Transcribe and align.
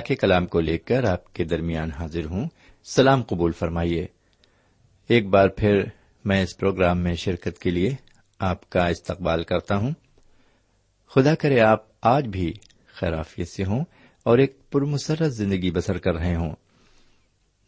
کے 0.00 0.14
کلام 0.14 0.46
کو 0.46 0.60
لے 0.60 0.78
کر 0.78 1.04
آپ 1.04 1.34
کے 1.34 1.44
درمیان 1.44 1.90
حاضر 1.90 2.24
ہوں۔ 2.24 2.48
سلام 2.84 3.22
قبول 3.22 3.52
فرمائیے۔ 3.52 4.06
ایک 5.08 5.26
بار 5.26 5.48
پھر 5.48 5.84
میں 6.24 6.42
اس 6.42 6.58
پروگرام 6.58 6.98
میں 6.98 7.14
شرکت 7.14 7.58
کے 7.58 7.70
لیے 7.70 7.94
آپ 8.38 8.70
کا 8.70 8.86
استقبال 8.86 9.44
کرتا 9.44 9.76
ہوں۔ 9.76 9.90
خدا 11.08 11.34
کرے 11.34 11.60
آپ 11.60 11.84
آج 12.02 12.26
بھی 12.26 12.52
خیرافیت 12.94 13.48
سے 13.48 13.64
ہوں 13.64 13.84
اور 14.22 14.38
ایک 14.38 14.70
پرمسرت 14.70 15.32
زندگی 15.32 15.70
بسر 15.70 15.98
کر 15.98 16.14
رہے 16.14 16.36
ہوں۔ 16.36 16.56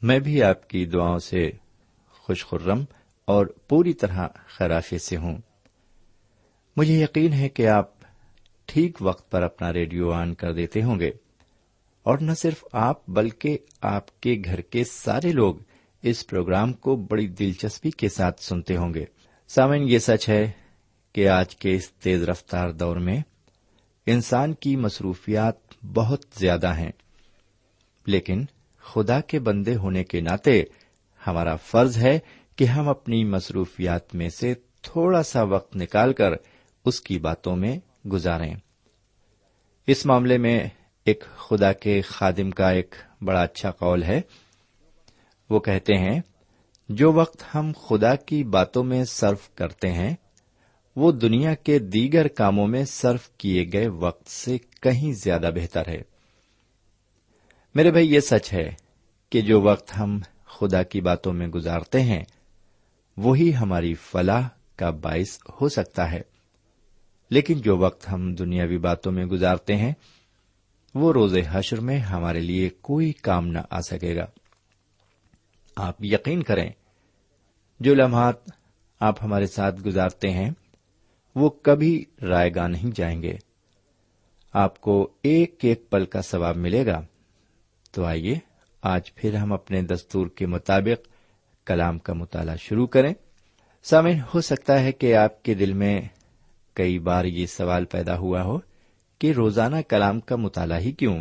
میں 0.03 0.19
بھی 0.19 0.43
آپ 0.43 0.69
کی 0.69 0.87
دعاؤں 0.87 1.19
سے 1.19 1.51
خوش 2.09 2.47
خرم 2.47 2.85
اور 3.25 3.47
پوری 3.47 3.93
طرح 3.93 4.29
خیرافیت 4.47 5.01
سے 5.01 5.17
ہوں۔ 5.17 5.39
مجھے 6.77 7.03
یقین 7.03 7.33
ہے 7.33 7.49
کہ 7.49 7.69
آپ 7.69 7.91
ٹھیک 8.67 8.97
وقت 9.01 9.31
پر 9.31 9.43
اپنا 9.43 9.73
ریڈیو 9.73 10.13
آن 10.13 10.35
کر 10.35 10.53
دیتے 10.53 10.83
ہوں 10.83 11.01
گے۔ 11.01 11.11
اور 12.07 12.19
نہ 12.19 12.33
صرف 12.33 12.65
آپ 12.73 13.11
بلکہ 13.11 13.59
آپ 13.81 14.21
کے 14.21 14.43
گھر 14.45 14.61
کے 14.61 14.85
سارے 14.85 15.33
لوگ 15.33 15.55
اس 16.03 16.27
پروگرام 16.27 16.73
کو 16.73 16.97
بڑی 16.97 17.29
دلچسپی 17.29 17.91
کے 17.91 18.09
ساتھ 18.09 18.43
سنتے 18.43 18.77
ہوں 18.77 18.95
گے۔ 18.95 19.05
سامن 19.49 19.89
یہ 19.89 19.99
سچ 19.99 20.29
ہے 20.29 20.51
کہ 21.13 21.29
آج 21.29 21.57
کے 21.57 21.75
اس 21.75 21.91
تیز 21.91 22.23
رفتار 22.23 22.71
دور 22.71 22.97
میں 22.97 23.21
انسان 24.07 24.55
کی 24.55 24.77
مصروفیات 24.77 25.85
بہت 25.85 26.25
زیادہ 26.39 26.75
ہیں۔ 26.75 26.93
لیکن 28.07 28.45
خدا 28.83 29.21
کے 29.21 29.39
بندے 29.39 29.77
ہونے 29.77 30.05
کے 30.05 30.21
ناطے 30.21 30.65
ہمارا 31.27 31.57
فرض 31.57 31.99
ہے 31.99 32.19
کہ 32.57 32.65
ہم 32.65 32.89
اپنی 32.89 33.25
مصروفیات 33.25 34.15
میں 34.15 34.29
سے 34.29 34.55
تھوڑا 34.83 35.23
سا 35.23 35.43
وقت 35.43 35.77
نکال 35.77 36.13
کر 36.13 36.33
اس 36.85 37.01
کی 37.01 37.19
باتوں 37.19 37.57
میں 37.57 37.79
گزاریں۔ 38.09 38.55
اس 39.87 40.07
معاملے 40.07 40.39
میں 40.39 40.69
ایک 41.07 41.25
خدا 41.37 41.73
کے 41.73 42.01
خادم 42.01 42.51
کا 42.51 42.71
ایک 42.71 42.95
بڑا 43.23 43.43
اچھا 43.43 43.71
قول 43.71 44.03
ہے۔ 44.03 44.21
وہ 45.51 45.61
کہتے 45.61 45.95
ہیں، 45.95 46.21
جو 46.89 47.13
وقت 47.13 47.43
ہم 47.55 47.73
خدا 47.89 48.15
کی 48.15 48.45
باتوں 48.45 48.85
میں 48.85 49.05
صرف 49.05 49.55
کرتے 49.55 49.93
ہیں، 49.93 50.17
وہ 50.97 51.13
دنیا 51.13 51.55
کے 51.55 51.79
دیگر 51.79 52.29
کاموں 52.29 52.67
میں 52.67 52.85
صرف 52.85 53.31
کیے 53.39 53.65
گئے 53.73 53.89
وقت 53.89 54.27
سے 54.31 54.59
کہیں 54.59 55.13
زیادہ 55.13 55.51
بہتر 55.55 55.89
ہے۔ 55.89 56.03
میرے 57.75 57.91
بھائی، 57.91 58.15
یہ 58.15 58.21
سچ 58.21 58.53
ہے 58.53 58.71
کہ 59.31 59.41
جو 59.41 59.61
وقت 59.61 59.99
ہم 59.99 60.21
خدا 60.47 60.83
کی 60.83 61.01
باتوں 61.01 61.33
میں 61.33 61.47
گزارتے 61.47 62.01
ہیں، 62.01 62.25
وہی 63.17 63.57
ہماری 63.57 63.95
فلاح 63.95 64.49
کا 64.77 64.91
باعث 64.91 65.39
ہو 65.61 65.69
سکتا 65.69 66.13
ہے۔ 66.13 66.21
لیکن 67.31 67.61
جو 67.61 67.77
وقت 67.77 68.13
ہم 68.13 68.35
دنیاوی 68.35 68.79
باتوں 68.79 69.13
میں 69.13 69.25
گزارتے 69.25 69.77
ہیں 69.77 69.93
وہ 70.97 71.13
روز 71.13 71.37
حشر 71.51 71.81
میں 71.81 71.99
ہمارے 71.99 72.41
لیے 72.41 72.69
کوئی 72.69 73.13
کام 73.13 73.47
نہ 73.47 73.59
آ 73.71 73.81
سکے 73.81 74.17
گا۔ 74.17 74.27
آپ 75.77 76.05
یقین 76.05 76.43
کریں، 76.43 76.71
جو 77.81 77.95
لمحات 77.95 78.35
آپ 79.01 79.25
ہمارے 79.25 79.47
ساتھ 79.47 79.81
گزارتے 79.81 80.31
ہیں، 80.31 80.51
وہ 81.35 81.49
کبھی 81.49 82.05
رائے 82.23 82.51
گاہ 82.55 82.69
نہیں 82.69 82.97
جائیں 82.97 83.23
گے۔ 83.23 83.37
آپ 84.53 84.81
کو 84.81 85.11
ایک 85.23 85.59
ایک 85.63 85.91
پل 85.91 86.07
کا 86.07 86.23
ثواب 86.23 86.57
ملے 86.57 86.87
گا۔ 86.87 87.01
تو 87.93 88.05
آئیے، 88.05 88.39
آج 88.83 89.15
پھر 89.15 89.35
ہم 89.35 89.53
اپنے 89.53 89.83
دستور 89.83 90.27
کے 90.27 90.47
مطابق 90.47 91.09
کلام 91.67 91.99
کا 91.99 92.13
مطالعہ 92.13 92.57
شروع 92.57 92.87
کریں۔ 92.87 93.15
سامن 93.85 94.21
ہو 94.35 94.41
سکتا 94.41 94.81
ہے 94.81 94.93
کہ 94.93 95.15
آپ 95.15 95.43
کے 95.43 95.55
دل 95.55 95.73
میں 95.73 96.01
کئی 96.75 96.99
بار 96.99 97.25
یہ 97.25 97.47
سوال 97.47 97.85
پیدا 97.85 98.17
ہوا 98.19 98.43
ہو۔ 98.43 98.59
کہ 99.19 99.33
روزانہ 99.33 99.77
کلام 99.89 100.21
کا 100.21 100.37
مطالعہ 100.37 100.81
ہی 100.81 100.93
کیوں؟ 100.93 101.21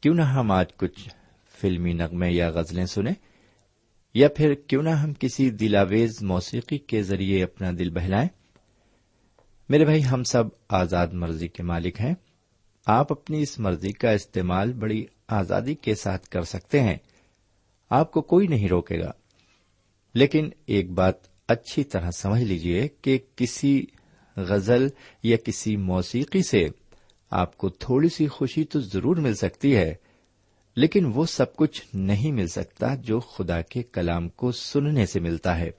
کیوں 0.00 0.14
نہ 0.14 0.22
ہم 0.22 0.50
آج 0.50 0.66
کچھ 0.76 1.08
فلمی 1.60 1.92
نغمے 1.92 2.30
یا 2.30 2.50
غزلیں 2.50 2.86
سنیں؟ 2.86 3.14
یا 4.14 4.28
پھر 4.28 4.54
کیوں 4.54 4.82
نہ 4.82 4.88
ہم 4.88 5.12
کسی 5.14 5.50
دلاویز 5.50 6.22
موسیقی 6.22 6.78
کے 6.78 7.02
ذریعے 7.02 7.44
اپنا 7.44 7.70
دل 7.78 7.90
بہلائیں؟ 7.90 8.28
میرے 9.68 9.84
بھائی، 9.84 10.04
ہم 10.04 10.24
سب 10.24 10.44
آزاد 10.68 11.08
مرضی 11.08 11.48
کے 11.48 11.62
مالک 11.62 12.00
ہیں۔ 12.00 12.14
آپ 12.86 13.12
اپنی 13.12 13.42
اس 13.42 13.58
مرضی 13.58 13.92
کا 13.92 14.10
استعمال 14.10 14.72
بڑی 14.72 15.06
آزادی 15.28 15.74
کے 15.74 15.94
ساتھ 15.94 16.28
کر 16.28 16.42
سکتے 16.42 16.80
ہیں۔ 16.80 16.96
آپ 17.90 18.12
کو 18.12 18.20
کوئی 18.20 18.46
نہیں 18.46 18.68
روکے 18.68 19.00
گا۔ 19.00 19.10
لیکن 20.14 20.50
ایک 20.66 20.90
بات 20.90 21.14
اچھی 21.48 21.84
طرح 21.84 22.10
سمجھ 22.10 22.42
لیجیے 22.42 22.88
کہ 23.02 23.18
کسی 23.36 23.86
غزل 24.36 24.88
یا 25.22 25.36
کسی 25.36 25.76
موسیقی 25.76 26.42
سے 26.42 26.68
آپ 27.30 27.56
کو 27.56 27.68
تھوڑی 27.68 28.08
سی 28.08 28.26
خوشی 28.26 28.64
تو 28.64 28.80
ضرور 28.80 29.16
مل 29.16 29.34
سکتی 29.34 29.76
ہے، 29.76 29.94
لیکن 30.76 31.04
وہ 31.14 31.24
سب 31.24 31.56
کچھ 31.56 31.82
نہیں 31.94 32.32
مل 32.32 32.46
سکتا 32.46 32.94
جو 32.94 33.20
خدا 33.20 33.60
کے 33.60 33.82
کلام 33.82 34.28
کو 34.28 34.52
سننے 34.52 35.06
سے 35.06 35.20
ملتا 35.20 35.58
ہے۔ 35.58 35.70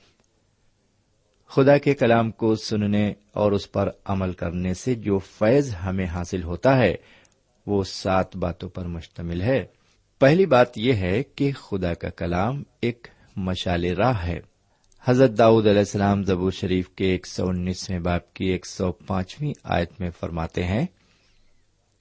خدا 1.50 1.78
کے 1.78 1.94
کلام 1.94 2.32
کو 2.32 2.56
سننے 2.56 3.14
اور 3.32 3.52
اس 3.52 3.72
پر 3.72 3.90
عمل 4.06 4.34
کرنے 4.34 4.74
سے 4.74 4.96
جو 4.96 5.18
فیض 5.18 5.76
ہمیں 5.86 6.06
حاصل 6.06 6.44
ہوتا 6.44 6.78
ہے، 6.78 6.96
وہ 7.66 7.84
سات 7.84 8.36
باتوں 8.36 8.70
پر 8.70 8.86
مشتمل 8.86 9.42
ہے۔ 9.42 9.66
پہلی 10.20 10.46
بات 10.46 10.78
یہ 10.78 10.94
ہے 10.94 11.24
کہ 11.24 11.52
خدا 11.52 11.94
کا 11.94 12.10
کلام 12.10 12.64
ایک 12.82 13.08
مشال 13.36 13.86
راہ 13.86 14.26
ہے۔ 14.28 14.40
حضرت 15.04 15.38
داؤد 15.38 15.68
علیہ 15.68 15.80
السلام 15.80 16.24
زبو 16.24 16.52
شریف 16.52 16.90
کے 16.90 17.06
ایک 17.06 17.28
سو 17.28 17.48
انیسویں 17.48 18.00
باپ 18.00 18.34
کی 18.34 18.46
ایک 18.46 18.66
سو 18.66 18.92
پانچویں 18.92 19.54
آیت 19.64 19.90
میں 20.00 20.10
فرماتے 20.20 20.64
ہیں 20.64 20.86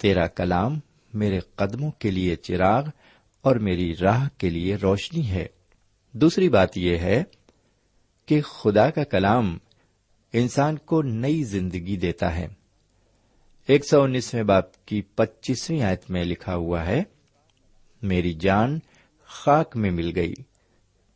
تیرا 0.00 0.26
کلام 0.26 0.78
میرے 1.14 1.38
قدموں 1.38 1.90
کے 1.90 2.10
لیے 2.10 2.36
چراغ 2.36 2.88
اور 3.40 3.56
میری 3.56 3.96
راہ 3.96 4.28
کے 4.38 4.50
لیے 4.50 4.76
روشنی 4.76 5.30
ہے۔ 5.30 5.46
دوسری 6.12 6.48
بات 6.48 6.78
یہ 6.78 6.98
ہے 6.98 7.24
کہ 8.26 8.40
خدا 8.40 8.90
کا 8.90 9.04
کلام 9.04 9.58
انسان 10.32 10.76
کو 10.76 11.02
نئی 11.02 11.44
زندگی 11.44 11.96
دیتا 11.96 12.36
ہے۔ 12.36 12.48
ایک 13.66 13.88
سو 13.90 14.02
انیسویں 14.02 14.42
باپ 14.42 14.86
کی 14.86 15.02
پچیسویں 15.02 15.82
آیت 15.82 16.10
میں 16.10 16.24
لکھا 16.24 16.54
ہوا 16.54 16.86
ہے، 16.86 17.02
میری 18.02 18.34
جان 18.34 18.78
خاک 19.24 19.76
میں 19.76 19.90
مل 19.90 20.12
گئی، 20.14 20.34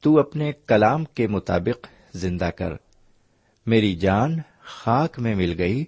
تو 0.01 0.21
اپنے 0.21 0.53
کلام 0.67 1.05
کے 1.05 1.27
مطابق 1.27 1.87
زندہ 2.15 2.45
کر۔ 2.45 2.73
میری 3.67 3.97
جان 3.97 4.39
خاک 4.61 5.19
میں 5.19 5.35
مل 5.35 5.55
گئی، 5.59 5.85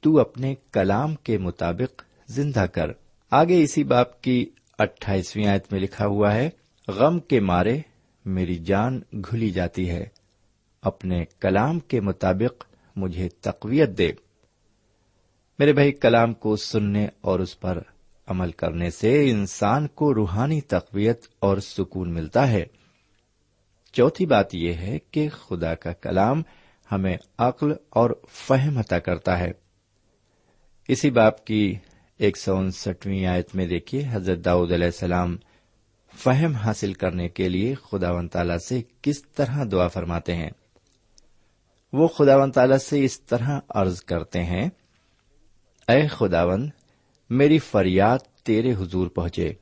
تو 0.00 0.20
اپنے 0.20 0.54
کلام 0.72 1.14
کے 1.14 1.38
مطابق 1.38 2.02
زندہ 2.32 2.60
کر۔ 2.60 2.90
آگے 3.30 3.62
اسی 3.62 3.84
باپ 3.84 4.22
کی 4.22 4.50
اٹھائیسویں 4.78 5.46
آیت 5.46 5.72
میں 5.72 5.80
لکھا 5.80 6.06
ہوا 6.06 6.34
ہے، 6.34 6.50
غم 6.88 7.18
کے 7.18 7.40
مارے 7.40 7.78
میری 8.24 8.54
جان 8.54 9.00
گھلی 9.12 9.50
جاتی 9.50 9.90
ہے۔ 9.90 10.06
اپنے 10.82 11.24
کلام 11.40 11.80
کے 11.80 12.00
مطابق 12.00 12.64
مجھے 12.96 13.28
تقویت 13.28 13.98
دے۔ 13.98 14.12
میرے 15.58 15.72
بھائی، 15.72 15.92
کلام 15.92 16.34
کو 16.34 16.56
سننے 16.56 17.08
اور 17.20 17.40
اس 17.40 17.60
پر 17.60 17.78
عمل 18.26 18.52
کرنے 18.52 18.90
سے 18.90 19.30
انسان 19.30 19.86
کو 19.86 20.14
روحانی 20.14 20.60
تقویت 20.60 21.20
اور 21.38 21.56
سکون 21.56 22.14
ملتا 22.14 22.50
ہے۔ 22.50 22.64
چوتھی 23.92 24.26
بات 24.26 24.54
یہ 24.54 24.72
ہے 24.72 24.98
کہ 25.10 25.28
خدا 25.28 25.74
کا 25.74 25.92
کلام 25.92 26.42
ہمیں 26.92 27.16
عقل 27.38 27.72
اور 27.88 28.10
فہم 28.28 28.78
عطا 28.78 28.98
کرتا 28.98 29.38
ہے۔ 29.38 29.52
اسی 30.88 31.10
باپ 31.10 31.44
کی 31.44 31.74
ایک 32.22 32.36
سو 32.36 32.56
انسٹویں 32.56 33.26
آیت 33.26 33.54
میں 33.54 33.66
دیکھیے، 33.66 34.04
حضرت 34.10 34.44
داؤد 34.44 34.72
علیہ 34.72 34.84
السلام 34.84 35.36
فہم 36.14 36.54
حاصل 36.54 36.92
کرنے 36.92 37.28
کے 37.28 37.48
لیے 37.48 37.74
خدا 37.74 38.12
و 38.12 38.28
تعالی 38.28 38.58
سے 38.68 38.82
کس 39.02 39.22
طرح 39.22 39.64
دعا 39.72 39.88
فرماتے 39.88 40.34
ہیں؟ 40.34 40.50
وہ 41.92 42.08
خدا 42.08 42.36
و 42.36 42.50
تعالی 42.50 42.78
سے 42.78 43.04
اس 43.04 43.20
طرح 43.20 43.60
عرض 43.68 44.02
کرتے 44.02 44.44
ہیں، 44.44 44.70
اے 45.88 46.08
خداون 46.08 46.70
میری 47.30 47.58
فریاد 47.58 48.18
تیرے 48.42 48.72
حضور 48.72 49.06
پہنچے، 49.06 49.52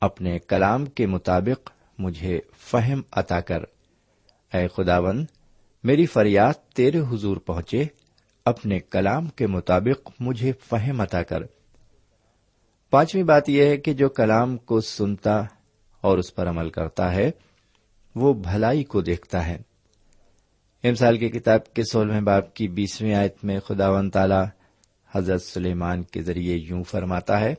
اپنے 0.00 0.38
کلام 0.38 0.86
کے 0.86 1.06
مطابق 1.06 1.70
مجھے 1.98 2.40
فہم 2.58 3.00
عطا 3.12 3.40
کر۔ 3.40 3.62
اے 4.54 4.68
خداون 4.68 5.24
میری 5.84 6.06
فریاد 6.06 6.74
تیرے 6.74 7.00
حضور 7.00 7.36
پہنچے، 7.36 7.84
اپنے 8.44 8.80
کلام 8.80 9.28
کے 9.28 9.46
مطابق 9.46 10.10
مجھے 10.20 10.52
فہم 10.68 11.00
عطا 11.00 11.22
کر۔ 11.22 11.42
پانچویں 12.92 13.24
بات 13.24 13.48
یہ 13.48 13.64
ہے 13.64 13.76
کہ 13.76 13.92
جو 13.92 14.08
کلام 14.08 14.56
کو 14.56 14.80
سنتا 14.80 15.42
اور 16.00 16.18
اس 16.18 16.34
پر 16.34 16.48
عمل 16.48 16.70
کرتا 16.70 17.14
ہے، 17.14 17.30
وہ 18.14 18.34
بھلائی 18.34 18.84
کو 18.84 19.00
دیکھتا 19.00 19.46
ہے۔ 19.46 19.58
امسال 20.84 21.18
کی 21.18 21.28
کتاب 21.28 21.74
کے 21.74 21.82
سولہویں 21.82 22.20
باپ 22.20 22.54
کی 22.54 22.68
بیسویں 22.68 23.14
آیت 23.14 23.44
میں 23.44 23.60
خدا 23.60 23.90
ون 23.90 24.10
تالا 24.10 24.44
حضرت 25.14 25.42
سلیمان 25.42 26.02
کے 26.02 26.22
ذریعے 26.22 26.56
یوں 26.56 26.82
فرماتا 26.82 27.40
ہے، 27.40 27.54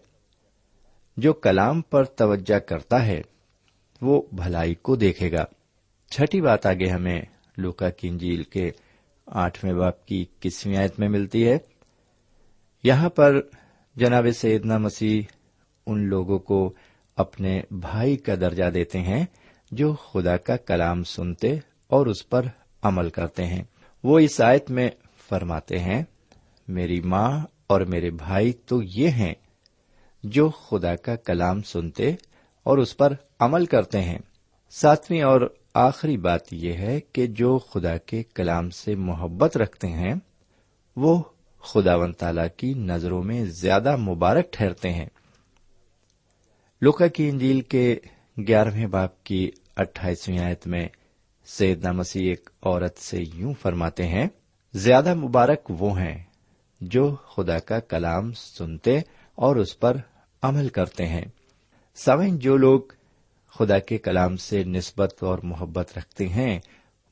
جو 1.18 1.34
کلام 1.34 1.82
پر 1.82 2.04
توجہ 2.04 2.60
کرتا 2.60 3.06
ہے، 3.06 3.22
وہ 4.02 4.22
بھلائی 4.32 4.76
کو 4.76 4.96
دیکھے 4.96 5.32
گا۔ 5.32 5.46
چھٹی 6.10 6.42
بات 6.42 6.66
آگے 6.66 6.90
ہمیں 6.90 7.22
لوکا 7.58 7.90
کی 7.90 8.08
انجیل 8.08 8.44
کے 8.44 8.72
آٹھویں 9.26 9.74
باپ 9.74 10.06
کی 10.06 10.26
کسویں 10.40 10.78
آیت 10.78 11.00
میں 11.00 11.10
ملتی 11.10 11.48
ہے۔ 11.48 11.58
یہاں 12.84 13.10
پر 13.10 13.42
جناب 13.96 14.26
سیدنا 14.36 14.78
مسیح 14.78 15.22
ان 15.86 16.08
لوگوں 16.08 16.40
کو 16.40 16.74
اپنے 17.16 17.62
بھائی 17.72 18.18
کا 18.18 18.36
درجہ 18.36 18.70
دیتے 18.70 19.00
ہیں 19.00 19.26
جو 19.72 19.94
خدا 19.94 20.38
کا 20.38 20.58
کلام 20.58 21.04
سنتے 21.04 21.60
اور 21.88 22.06
اس 22.06 22.30
پر 22.30 22.46
عمل 22.82 23.10
کرتے 23.10 23.46
ہیں۔ 23.46 23.64
وہ 24.04 24.20
اس 24.20 24.42
آیت 24.42 24.72
میں 24.72 24.90
فرماتے 25.30 25.80
ہیں، 25.80 26.04
میری 26.68 27.02
ماں 27.02 27.46
اور 27.68 27.82
میرے 27.82 28.10
بھائی 28.10 28.52
تو 28.52 28.82
یہ 28.84 29.08
ہیں 29.08 29.34
جو 30.24 30.50
خدا 30.50 30.96
کا 30.96 31.16
کلام 31.16 31.62
سنتے 31.62 32.16
اور 32.64 32.78
اس 32.78 32.98
پر 32.98 33.14
عمل 33.40 33.66
کرتے 33.66 34.02
ہیں۔ 34.02 34.20
ساتویں 34.72 35.22
اور 35.22 35.54
آخری 35.74 36.18
بات 36.18 36.54
یہ 36.54 36.74
ہے 36.74 37.00
کہ 37.14 37.28
جو 37.28 37.58
خدا 37.58 37.98
کے 37.98 38.24
کلام 38.24 38.70
سے 38.70 38.96
محبت 38.96 39.58
رکھتے 39.58 39.88
ہیں، 39.88 40.14
وہ 40.96 41.24
خدا 41.64 41.96
ون 41.96 42.14
تالا 42.14 42.48
کی 42.48 42.74
نظروں 42.74 43.24
میں 43.24 43.46
زیادہ 43.46 43.96
مبارک 43.96 44.54
ٹھہرتے 44.54 44.94
ہیں۔ 44.94 45.06
لوکا 46.82 47.08
کی 47.08 47.30
انجیل 47.30 47.62
کے 47.62 48.00
گیارہویں 48.48 48.88
باپ 48.88 49.24
کی 49.24 49.52
اٹھائیسویں 49.76 50.40
آیت 50.40 50.68
میں 50.68 50.88
سیدنا 51.46 51.92
مسیح 51.92 52.28
ایک 52.30 52.50
عورت 52.64 52.98
سے 52.98 53.24
یوں 53.34 53.54
فرماتے 53.62 54.08
ہیں، 54.08 54.28
زیادہ 54.74 55.14
مبارک 55.14 55.72
وہ 55.80 56.00
ہیں 56.00 56.24
جو 56.82 57.16
خدا 57.16 57.60
کا 57.60 57.80
کلام 57.80 58.32
سنتے 58.32 59.00
اور 59.36 59.56
اس 59.56 59.80
پر 59.80 59.98
عمل 60.42 60.70
کرتے 60.70 61.06
ہیں۔ 61.06 61.26
سوئن 61.96 62.38
جو 62.38 62.58
لوگ 62.58 62.82
خدا 63.60 63.80
کے 63.80 63.98
کلام 63.98 64.38
سے 64.38 64.64
نسبت 64.64 65.24
اور 65.24 65.40
محبت 65.44 65.98
رکھتے 65.98 66.28
ہیں، 66.28 66.60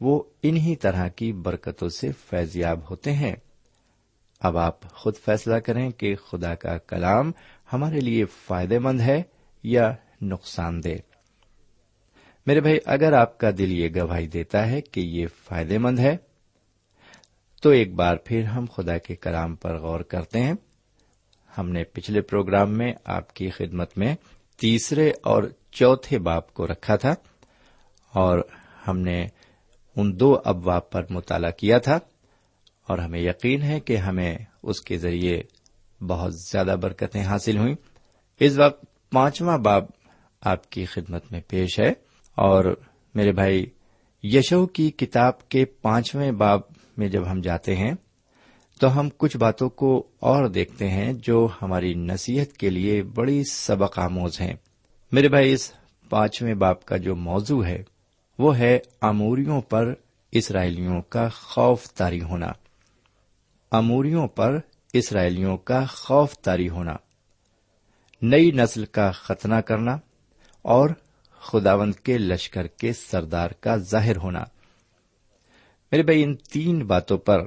وہ 0.02 0.24
انہی 0.44 0.76
طرح 0.76 1.08
کی 1.08 1.34
برکتوں 1.34 1.90
سے 1.90 2.12
فیضیاب 2.12 2.80
ہوتے 2.90 3.12
ہیں۔ 3.12 3.36
اب 4.42 4.58
آپ 4.58 4.94
خود 4.94 5.18
فیصلہ 5.26 5.56
کریں 5.56 5.90
کہ 5.90 6.16
خدا 6.16 6.56
کا 6.56 6.78
کلام 6.78 7.32
ہمارے 7.74 8.00
لیے 8.00 8.26
فائدے 8.26 8.80
مند 8.80 9.02
ہے 9.02 9.22
یا 9.64 9.94
نقصان 10.22 10.84
دہ۔ 10.84 10.88
میرے 12.46 12.62
بھائی، 12.62 12.78
اگر 12.86 13.14
آپ 13.14 13.38
کا 13.38 13.52
دل 13.58 13.72
یہ 13.72 13.90
گواہی 13.96 14.28
دیتا 14.28 14.68
ہے 14.68 14.82
کہ 14.82 15.00
یہ 15.00 15.28
فائدے 15.28 15.78
مند 15.78 16.00
ہے، 16.00 16.18
تو 17.62 17.70
ایک 17.70 17.94
بار 17.94 18.16
پھر 18.16 18.44
ہم 18.44 18.66
خدا 18.76 18.98
کے 18.98 19.16
کلام 19.16 19.56
پر 19.56 19.80
غور 19.80 20.00
کرتے 20.00 20.40
ہیں۔ 20.40 20.54
ہم 21.58 21.70
نے 21.70 21.84
پچھلے 21.84 22.22
پروگرام 22.22 22.78
میں 22.78 22.94
آپ 23.06 23.34
کی 23.34 23.50
خدمت 23.50 23.98
میں 23.98 24.16
تیسرے 24.58 25.12
اور 25.24 25.44
چوتھے 25.72 26.20
باپ 26.20 26.54
کو 26.54 26.68
رکھا 26.68 26.96
تھا 26.96 27.14
اور 28.14 28.40
ہم 28.88 28.98
نے 28.98 29.28
ان 29.96 30.20
دو 30.20 30.38
ابواب 30.46 30.90
پر 30.90 31.02
مطالعہ 31.10 31.52
کیا 31.52 31.78
تھا۔ 31.78 32.00
اور 32.88 32.98
ہمیں 32.98 33.20
یقین 33.20 33.62
ہے 33.62 33.80
کہ 33.80 33.98
ہمیں 33.98 34.38
اس 34.64 34.82
کے 34.82 34.98
ذریعے 34.98 35.42
بہت 36.08 36.34
زیادہ 36.36 36.76
برکتیں 36.82 37.24
حاصل 37.24 37.58
ہوئیں۔ 37.58 37.76
اس 38.40 38.58
وقت 38.58 38.86
پانچواں 39.12 39.58
باب 39.58 39.86
آپ 40.42 40.70
کی 40.70 40.86
خدمت 40.86 41.32
میں 41.32 41.42
پیش 41.48 41.80
ہے 41.80 41.90
اور 42.36 42.76
میرے 43.16 43.32
بھائی 43.32 43.66
یشو 44.24 44.66
کی 44.66 44.92
کتاب 44.92 45.50
کے 45.50 45.66
پانچویں 45.66 46.32
باب 46.32 46.62
میں 46.98 47.08
جب 47.08 47.32
ہم 47.32 47.42
جاتے 47.42 47.76
ہیں 47.76 47.92
تو 48.82 49.00
ہم 49.00 49.10
کچھ 49.18 49.38
باتوں 49.38 49.70
کو 49.70 50.08
اور 50.20 50.48
دیکھتے 50.48 50.90
ہیں 50.90 51.14
جو 51.14 51.48
ہماری 51.62 51.94
نصیحت 51.94 52.58
کے 52.58 52.70
لیے 52.70 53.04
بڑی 53.04 53.44
سبق 53.52 54.00
آموز 54.00 54.42
ہیں۔ 54.42 54.54
میرے 55.12 55.30
بھائی، 55.30 55.54
اس 55.54 55.72
پانچویں 56.10 56.54
باپ 56.54 56.86
کا 56.86 56.98
جو 56.98 57.16
موضوع 57.16 57.66
ہے 57.66 57.84
وہ 58.40 58.58
ہے 58.58 58.80
اموریوں 59.02 59.62
پر 59.62 59.94
اسرائیلیوں 60.32 61.02
کا 61.02 61.28
خوف 61.30 61.88
تاری 61.88 62.22
ہونا۔ 62.22 62.52
اموریوں 63.72 64.28
پر 64.28 64.58
اسرائیلیوں 64.94 65.58
کا 65.58 65.86
خوف 65.86 66.38
تاری 66.38 66.70
ہونا، 66.70 66.96
نئی 68.22 68.52
نسل 68.52 68.86
کا 68.86 69.12
ختنہ 69.12 69.56
کرنا 69.56 69.98
اور 70.62 70.90
خداوند 71.40 71.96
کے 71.96 72.18
لشکر 72.18 72.68
کے 72.68 72.94
سردار 72.94 73.50
کا 73.50 73.78
ظاہر 73.78 74.18
ہونا۔ 74.18 74.44
میرے 75.92 76.04
بھائی، 76.04 76.24
ان 76.24 76.36
تین 76.36 76.86
باتوں 76.86 77.18
پر، 77.18 77.40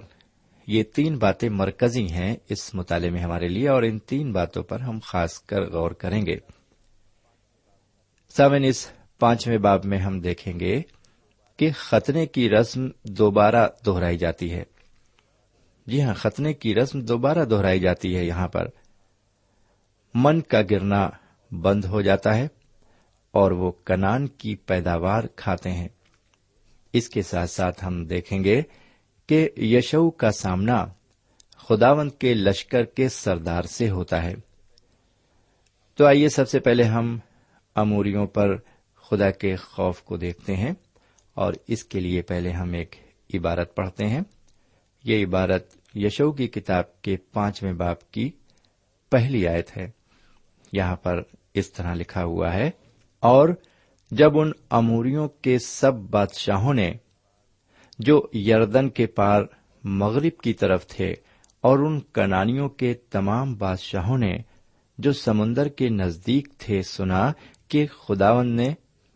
یہ 0.67 0.83
تین 0.83 1.19
باتیں 1.19 1.49
مرکزی 1.49 2.07
ہیں 2.07 2.37
اس 2.49 2.75
مطالعے 2.75 3.11
میں 3.11 3.23
ہمارے 3.23 3.49
لیے 3.49 3.69
اور 3.69 3.83
ان 3.83 3.99
تین 3.99 4.33
باتوں 4.33 4.63
پر 4.63 4.81
ہم 4.81 4.99
خاص 5.03 5.39
کر 5.39 5.71
غور 5.71 5.91
کریں 5.91 6.27
گے۔ 6.27 6.37
سامن 8.31 8.65
اس 8.65 8.91
پانچویں 9.19 9.59
باب 9.59 9.85
میں 9.85 9.99
ہم 9.99 10.21
دیکھیں 10.21 10.61
گے 10.61 10.83
کہ 11.57 11.71
ختنے 11.77 12.27
کی 12.27 12.51
رسم 12.51 12.89
دوبارہ 13.05 13.69
دوہرائی 13.87 14.19
جاتی 14.19 14.53
ہے۔ 14.53 14.74
جی 15.87 16.03
ہاں 16.03 16.15
ختنے 16.15 16.53
کی 16.53 16.75
رسم 16.75 17.01
دوبارہ 17.01 17.45
دوہرائی 17.45 17.81
جاتی 17.81 18.17
ہے 18.17 18.25
یہاں 18.25 18.49
پر۔ 18.49 18.69
من 20.15 20.41
کا 20.41 20.63
گرنا 20.71 21.11
بند 21.51 21.85
ہو 21.85 22.01
جاتا 22.01 22.37
ہے 22.37 22.49
اور 23.31 23.51
وہ 23.51 23.73
کنان 23.85 24.27
کی 24.27 24.57
پیداوار 24.57 25.25
کھاتے 25.37 25.73
ہیں۔ 25.73 25.89
اس 26.93 27.09
کے 27.09 27.23
ساتھ 27.23 27.51
ساتھ 27.51 27.85
ہم 27.85 28.05
دیکھیں 28.05 28.45
گے 28.45 28.63
کہ 29.29 29.49
یشو 29.57 30.11
کا 30.11 30.31
سامنا 30.31 30.87
خداوند 31.69 32.11
کے 32.11 32.35
لشکر 32.35 32.85
کے 32.85 33.09
سردار 33.09 33.63
سے 33.63 33.91
ہوتا 33.91 34.23
ہے۔ 34.23 34.35
تو 35.97 36.07
آئیے 36.07 36.29
سب 36.29 36.49
سے 36.49 36.61
پہلے 36.61 36.83
ہم 36.83 37.19
اموریوں 37.75 38.27
پر 38.27 38.57
خدا 38.97 39.31
کے 39.31 39.57
خوف 39.57 40.03
کو 40.03 40.17
دیکھتے 40.17 40.57
ہیں 40.57 40.73
اور 41.35 41.53
اس 41.69 41.85
کے 41.85 42.01
لیے 42.01 42.23
پہلے 42.23 42.51
ہم 42.51 42.73
ایک 42.73 42.97
عبارت 43.35 43.75
پڑھتے 43.75 44.07
ہیں۔ 44.07 44.21
یہ 45.05 45.25
عبارت 45.27 45.97
یشو 45.97 46.33
کی 46.33 46.47
کتاب 46.49 47.03
کے 47.03 47.17
پانچویں 47.17 47.73
باپ 47.73 48.11
کی 48.11 48.31
پہلی 49.13 49.47
آیت 49.49 49.77
ہے۔ 49.77 49.91
یہاں 50.73 50.97
پر 50.97 51.23
اس 51.55 51.73
طرح 51.73 51.95
لکھا 51.95 52.25
ہوا 52.25 52.53
ہے، 52.55 52.71
اور 53.23 53.49
جب 54.11 54.39
ان 54.39 54.51
اموریوں 54.71 55.29
کے 55.29 55.59
سب 55.59 55.95
بادشاہوں 55.95 56.75
نے 56.75 56.93
جو 57.99 58.21
یردن 58.35 58.89
کے 58.89 59.07
پار 59.07 59.43
مغرب 59.85 60.41
کی 60.43 60.53
طرف 60.53 60.87
تھے 60.87 61.15
اور 61.61 61.79
ان 61.79 62.01
کنانیوں 62.01 62.69
کے 62.69 62.95
تمام 62.95 63.55
بادشاہوں 63.55 64.19
نے 64.19 64.37
جو 64.99 65.13
سمندر 65.13 65.69
کے 65.69 65.89
نزدیک 65.89 66.49
تھے 66.59 66.83
سنا 66.83 67.33
کہ 67.69 67.87
خداون 67.87 68.55
نے 68.57 68.69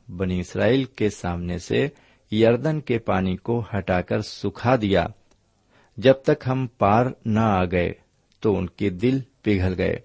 بنی 0.09 0.41
اسرائیل 0.41 0.85
کے 0.85 1.11
سامنے 1.11 1.59
سے 1.59 1.89
یردن 2.33 2.81
کے 2.81 2.99
پانی 2.99 3.37
کو 3.37 3.63
ہٹا 3.75 4.01
کر 4.01 4.21
سکھا 4.21 4.77
دیا۔ 4.77 5.07
جب 5.99 6.13
تک 6.13 6.45
ہم 6.47 6.67
پار 6.79 7.07
نہ 7.25 7.41
آ 7.41 7.65
گئے 7.65 7.93
تو 8.41 8.57
ان 8.57 8.69
کے 8.69 8.91
دل 8.91 9.21
پگھل 9.43 9.75
گئے 9.79 9.97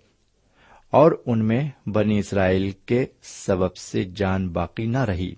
اور 0.90 1.12
ان 1.26 1.46
میں 1.46 1.90
بنی 1.90 2.20
اسرائیل 2.20 2.72
کے 2.72 3.06
سبب 3.22 3.76
سے 3.76 4.04
جان 4.04 4.50
باقی 4.50 4.86
نہ 4.86 4.98
رہی۔ 4.98 5.36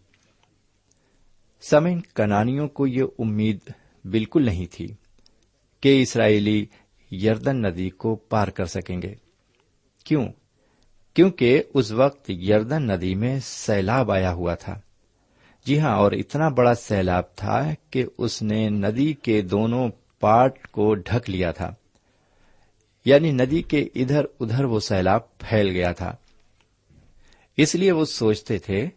سمن 1.62 2.02
کنانیوں 2.02 2.68
کو 2.68 2.88
یہ 2.88 3.04
امید 3.20 3.58
بالکل 4.06 4.46
نہیں 4.46 4.66
تھی 4.72 4.88
کہ 5.82 6.02
اسرائیلی 6.02 6.66
یردن 7.12 7.62
ندی 7.62 7.90
کو 7.90 8.16
پار 8.16 8.48
کر 8.48 8.66
سکیں 8.66 9.02
گے۔ 9.02 9.16
کیوں؟ 10.04 10.28
کیونکہ 11.14 11.64
اس 11.74 11.92
وقت 11.92 12.30
یردن 12.30 12.88
ندی 12.88 13.16
میں 13.16 13.40
سیلاب 13.40 14.12
آیا 14.12 14.34
ہوا 14.34 14.56
تھا۔ 14.56 14.80
جی 15.66 15.80
ہاں 15.80 15.96
اور 15.96 16.12
اتنا 16.12 16.50
بڑا 16.50 16.76
سیلاب 16.76 17.36
تھا 17.36 17.74
کہ 17.90 18.06
اس 18.18 18.42
نے 18.42 18.70
ندی 18.70 19.14
کے 19.14 19.42
دونوں 19.42 19.90
پارٹ 20.26 20.68
کو 20.68 20.96
ڈھک 20.96 21.30
لیا 21.30 21.52
تھا۔ 21.52 21.74
یعنی 23.06 23.32
ندی 23.32 23.62
کے 23.62 23.88
ادھر 23.96 24.26
ادھر 24.40 24.64
وہ 24.64 24.80
سیلاب 24.80 25.38
پھیل 25.38 25.70
گیا 25.70 25.92
تھا۔ 25.92 26.16
اس 27.58 27.76
لیے 27.76 27.92
وہ 27.92 28.06
سوچتے 28.06 28.58
تھے 28.58 28.88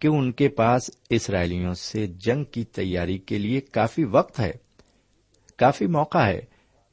کہ 0.00 0.08
ان 0.08 0.32
کے 0.32 0.48
پاس 0.48 0.90
اسرائیلیوں 1.10 1.74
سے 1.74 2.06
جنگ 2.06 2.44
کی 2.44 2.64
تیاری 2.64 3.18
کے 3.18 3.38
لیے 3.38 3.60
کافی 3.60 4.04
وقت 4.04 4.40
ہے۔ 4.40 4.50
کافی 5.56 5.86
موقع 5.86 6.26
ہے، 6.26 6.40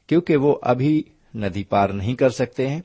کیونکہ 0.07 0.37
وہ 0.37 0.55
ابھی 0.61 1.03
ندی 1.35 1.63
پار 1.63 1.89
نہیں 1.89 2.15
کر 2.15 2.29
سکتے 2.29 2.69
ہیں 2.69 2.81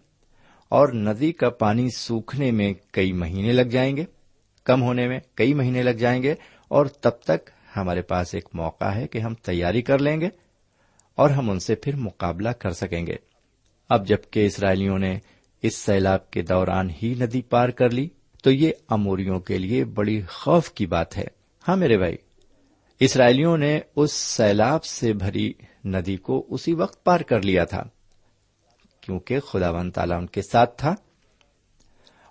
اور 0.68 0.88
ندی 0.88 1.33
کا 1.33 1.50
پانی 1.50 1.88
سوکھنے 1.97 2.50
میں 2.50 2.75
کئی 2.92 3.12
مہینے 3.12 3.52
لگ 3.52 3.62
جائیں 3.62 3.97
گے، 3.97 4.04
کم 4.64 4.83
ہونے 4.83 5.09
میں 5.09 5.21
کئی 5.35 5.54
مہینے 5.54 5.83
لگ 5.83 5.90
جائیں 5.90 6.23
گے 6.23 6.35
اور 6.68 6.87
تب 6.87 7.11
تک 7.11 7.50
ہمارے 7.76 8.02
پاس 8.02 8.35
ایک 8.35 8.49
موقع 8.54 8.85
ہے 8.85 9.09
کہ 9.09 9.18
ہم 9.18 9.35
تیاری 9.35 9.83
کر 9.83 9.99
لیں 9.99 10.21
گے۔ 10.21 10.48
اور 11.19 11.31
ہم 11.31 11.51
ان 11.51 11.61
سے 11.61 11.75
پھر 11.75 11.97
مقابلہ 11.97 12.49
کر 12.49 12.71
سکیں 12.71 13.07
گے۔ 13.07 13.17
اب 13.89 14.09
جبکہ 14.09 14.47
اسرائیلیوں 14.47 14.99
نے 14.99 15.19
اس 15.63 15.77
سیلاب 15.77 16.31
کے 16.31 16.43
دوران 16.43 16.91
ہی 17.03 17.15
ندی 17.21 17.43
پار 17.43 17.69
کر 17.69 17.91
لی، 17.91 18.09
تو 18.43 18.51
یہ 18.51 18.73
اموریوں 18.89 19.41
کے 19.41 19.59
لیے 19.59 19.85
بڑی 19.85 20.23
خوف 20.23 20.71
کی 20.71 20.87
بات 20.87 21.17
ہے۔ 21.17 21.25
ہاں 21.69 21.77
میرے 21.77 21.99
بھائی، 21.99 22.17
اسرائیلیوں 23.01 23.59
نے 23.59 23.81
اس 23.97 24.13
سیلاب 24.13 24.85
سے 24.85 25.13
بھری 25.13 25.53
ندی 25.85 26.17
کو 26.17 26.47
اسی 26.51 26.73
وقت 26.73 27.05
پار 27.05 27.21
کر 27.21 27.43
لیا 27.43 27.65
تھا، 27.65 27.83
کیونکہ 29.01 29.41
خدا 29.41 29.71
ون 29.71 29.91
تعالیٰ 29.91 30.19
ان 30.19 30.27
کے 30.27 30.43
ساتھ 30.43 30.79
تھا۔ 30.79 30.95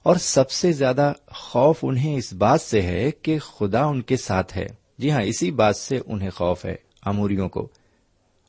اور 0.04 0.16
سب 0.16 0.52
سے 0.52 0.72
زیادہ 0.72 1.14
خوف 1.28 1.80
انہیں 1.84 2.16
اس 2.16 2.34
بات 2.34 2.62
سے 2.62 2.82
ہے 2.82 3.12
کہ 3.12 3.40
خدا 3.40 3.84
ان 3.84 4.02
کے 4.02 4.18
ساتھ 4.18 4.58
ہے۔ 4.58 4.68
جی 4.98 5.12
ہاں 5.12 5.22
اسی 5.22 5.52
بات 5.52 5.76
سے 5.76 6.00
انہیں 6.06 6.30
خوف 6.30 6.66
ہے، 6.66 6.76
اموریوں 7.02 7.50
کو۔ 7.50 7.70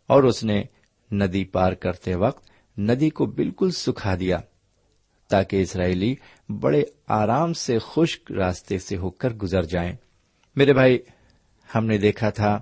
اور 0.08 0.22
اس 0.22 0.44
نے 0.44 0.62
ندی 1.12 1.44
پار 1.44 1.72
کرتے 1.72 2.14
وقت 2.14 2.50
ندی 2.78 3.10
کو 3.10 3.26
بالکل 3.26 3.70
سکھا 3.70 4.14
دیا 4.14 4.38
تاکہ 5.28 5.62
اسرائیلی 5.62 6.14
بڑے 6.48 6.82
آرام 7.06 7.52
سے 7.52 7.78
خشک 7.78 8.32
راستے 8.32 8.78
سے 8.78 8.96
ہو 8.96 9.10
کر 9.10 9.32
گزر 9.32 9.62
جائیں۔ 9.62 9.92
میرے 10.56 10.72
بھائی، 10.72 10.98
ہم 11.74 11.86
نے 11.86 11.98
دیکھا 11.98 12.30
تھا 12.30 12.60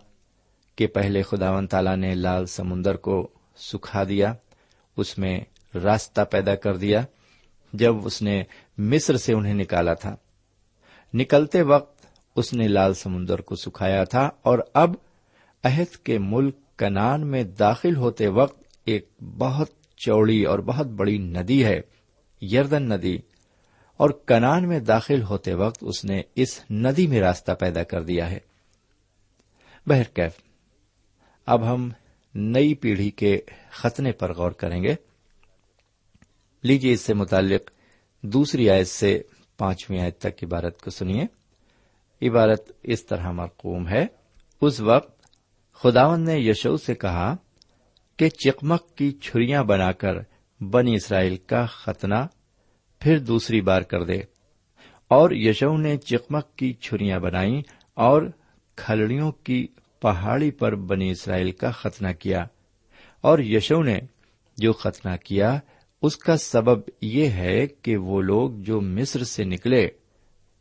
کہ 0.76 0.86
پہلے 0.86 1.22
خداون 1.22 1.66
تعالی 1.66 1.96
نے 1.96 2.14
لال 2.14 2.46
سمندر 2.46 2.96
کو 2.96 3.28
سکھا 3.56 4.04
دیا، 4.04 4.34
اس 4.96 5.18
میں 5.18 5.40
راستہ 5.74 6.20
پیدا 6.20 6.54
کر 6.54 6.76
دیا 6.76 7.02
جب 7.72 8.06
اس 8.06 8.22
نے 8.22 8.42
مصر 8.78 9.16
سے 9.16 9.32
انہیں 9.32 9.54
نکالا 9.54 9.94
تھا۔ 9.94 10.16
نکلتے 11.14 11.62
وقت 11.62 12.06
اس 12.36 12.52
نے 12.52 12.68
لال 12.68 12.94
سمندر 12.94 13.40
کو 13.40 13.56
سکھایا 13.56 14.04
تھا 14.04 14.30
اور 14.42 14.58
اب 14.74 14.94
عہد 15.64 15.96
کے 15.96 16.18
ملک 16.18 16.56
کنان 16.78 17.26
میں 17.26 17.44
داخل 17.44 17.96
ہوتے 17.96 18.28
وقت 18.28 18.62
ایک 18.84 19.08
بہت 19.22 19.70
چوڑی 19.96 20.44
اور 20.44 20.58
بہت 20.58 20.86
بڑی 20.86 21.18
ندی 21.18 21.64
ہے، 21.64 21.80
یردن 22.40 22.88
ندی، 22.88 23.18
اور 23.96 24.10
کنان 24.10 24.68
میں 24.68 24.80
داخل 24.80 25.22
ہوتے 25.22 25.54
وقت 25.54 25.78
اس 25.80 26.04
نے 26.04 26.22
اس 26.34 26.60
ندی 26.70 27.06
میں 27.06 27.20
راستہ 27.20 27.52
پیدا 27.52 27.82
کر 27.82 28.02
دیا 28.02 28.30
ہے۔ 28.30 28.38
بہرکیف 29.86 30.32
اب 31.46 31.74
ہم 31.74 31.90
نئی 32.34 32.74
پیڑھی 32.74 33.10
کے 33.10 33.40
ختنے 33.70 34.12
پر 34.12 34.32
غور 34.32 34.50
کریں 34.50 34.82
گے۔ 34.82 34.94
لیجیے 36.62 36.92
اس 36.92 37.00
سے 37.00 37.14
متعلق 37.14 37.70
دوسری 38.22 38.70
آیت 38.70 38.88
سے 38.88 39.22
پانچویں 39.58 40.00
آیت 40.00 40.18
تک 40.18 40.44
عبارت 40.44 40.82
کو 40.82 40.90
سنیے۔ 40.90 41.24
عبارت 42.28 42.72
اس 42.82 43.06
طرح 43.06 43.30
مرقوم 43.30 43.88
ہے، 43.88 44.06
اس 44.60 44.80
وقت 44.80 45.15
خداون 45.82 46.24
نے 46.24 46.38
یشو 46.38 46.76
سے 46.76 46.94
کہا 46.94 47.36
کہ 48.16 48.28
چکمک 48.28 48.96
کی 48.96 49.12
چھریاں 49.12 49.64
بنا 49.64 49.92
کر 49.92 50.14
بنی 50.60 50.94
اسرائیل 50.94 51.36
کا 51.36 51.66
ختنہ 51.66 52.14
پھر 53.00 53.18
دوسری 53.18 53.60
بار 53.60 53.82
کر 53.82 54.04
دے۔ 54.04 54.20
اور 55.08 55.30
یشو 55.30 55.76
نے 55.76 55.96
چکمک 55.96 56.56
کی 56.56 56.72
چھریاں 56.72 57.18
بنائی 57.18 57.62
اور 57.94 58.22
کھلڑیوں 58.76 59.32
کی 59.32 59.66
پہاڑی 60.00 60.50
پر 60.50 60.74
بنی 60.74 61.10
اسرائیل 61.10 61.50
کا 61.50 61.70
ختنہ 61.70 62.12
کیا۔ 62.12 62.44
اور 63.20 63.38
یشو 63.38 63.82
نے 63.82 63.98
جو 64.56 64.72
ختنہ 64.72 65.16
کیا، 65.24 65.58
اس 66.02 66.16
کا 66.16 66.36
سبب 66.36 66.82
یہ 67.02 67.26
ہے 67.26 67.66
کہ 67.66 67.96
وہ 67.96 68.22
لوگ 68.22 68.50
جو 68.50 68.80
مصر 68.80 69.24
سے 69.24 69.44
نکلے، 69.44 69.88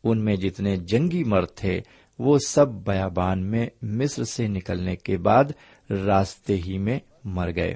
ان 0.04 0.24
میں 0.24 0.36
جتنے 0.36 0.76
جنگی 0.76 1.24
مرد 1.24 1.48
تھے 1.54 1.80
وہ 2.18 2.38
سب 2.46 2.68
بیابان 2.68 3.44
میں 3.44 3.66
مصر 3.82 4.24
سے 4.24 4.48
نکلنے 4.48 4.96
کے 4.96 5.16
بعد 5.16 5.44
راستے 5.90 6.56
ہی 6.56 6.78
میں 6.78 6.98
مر 7.24 7.50
گئے۔ 7.56 7.74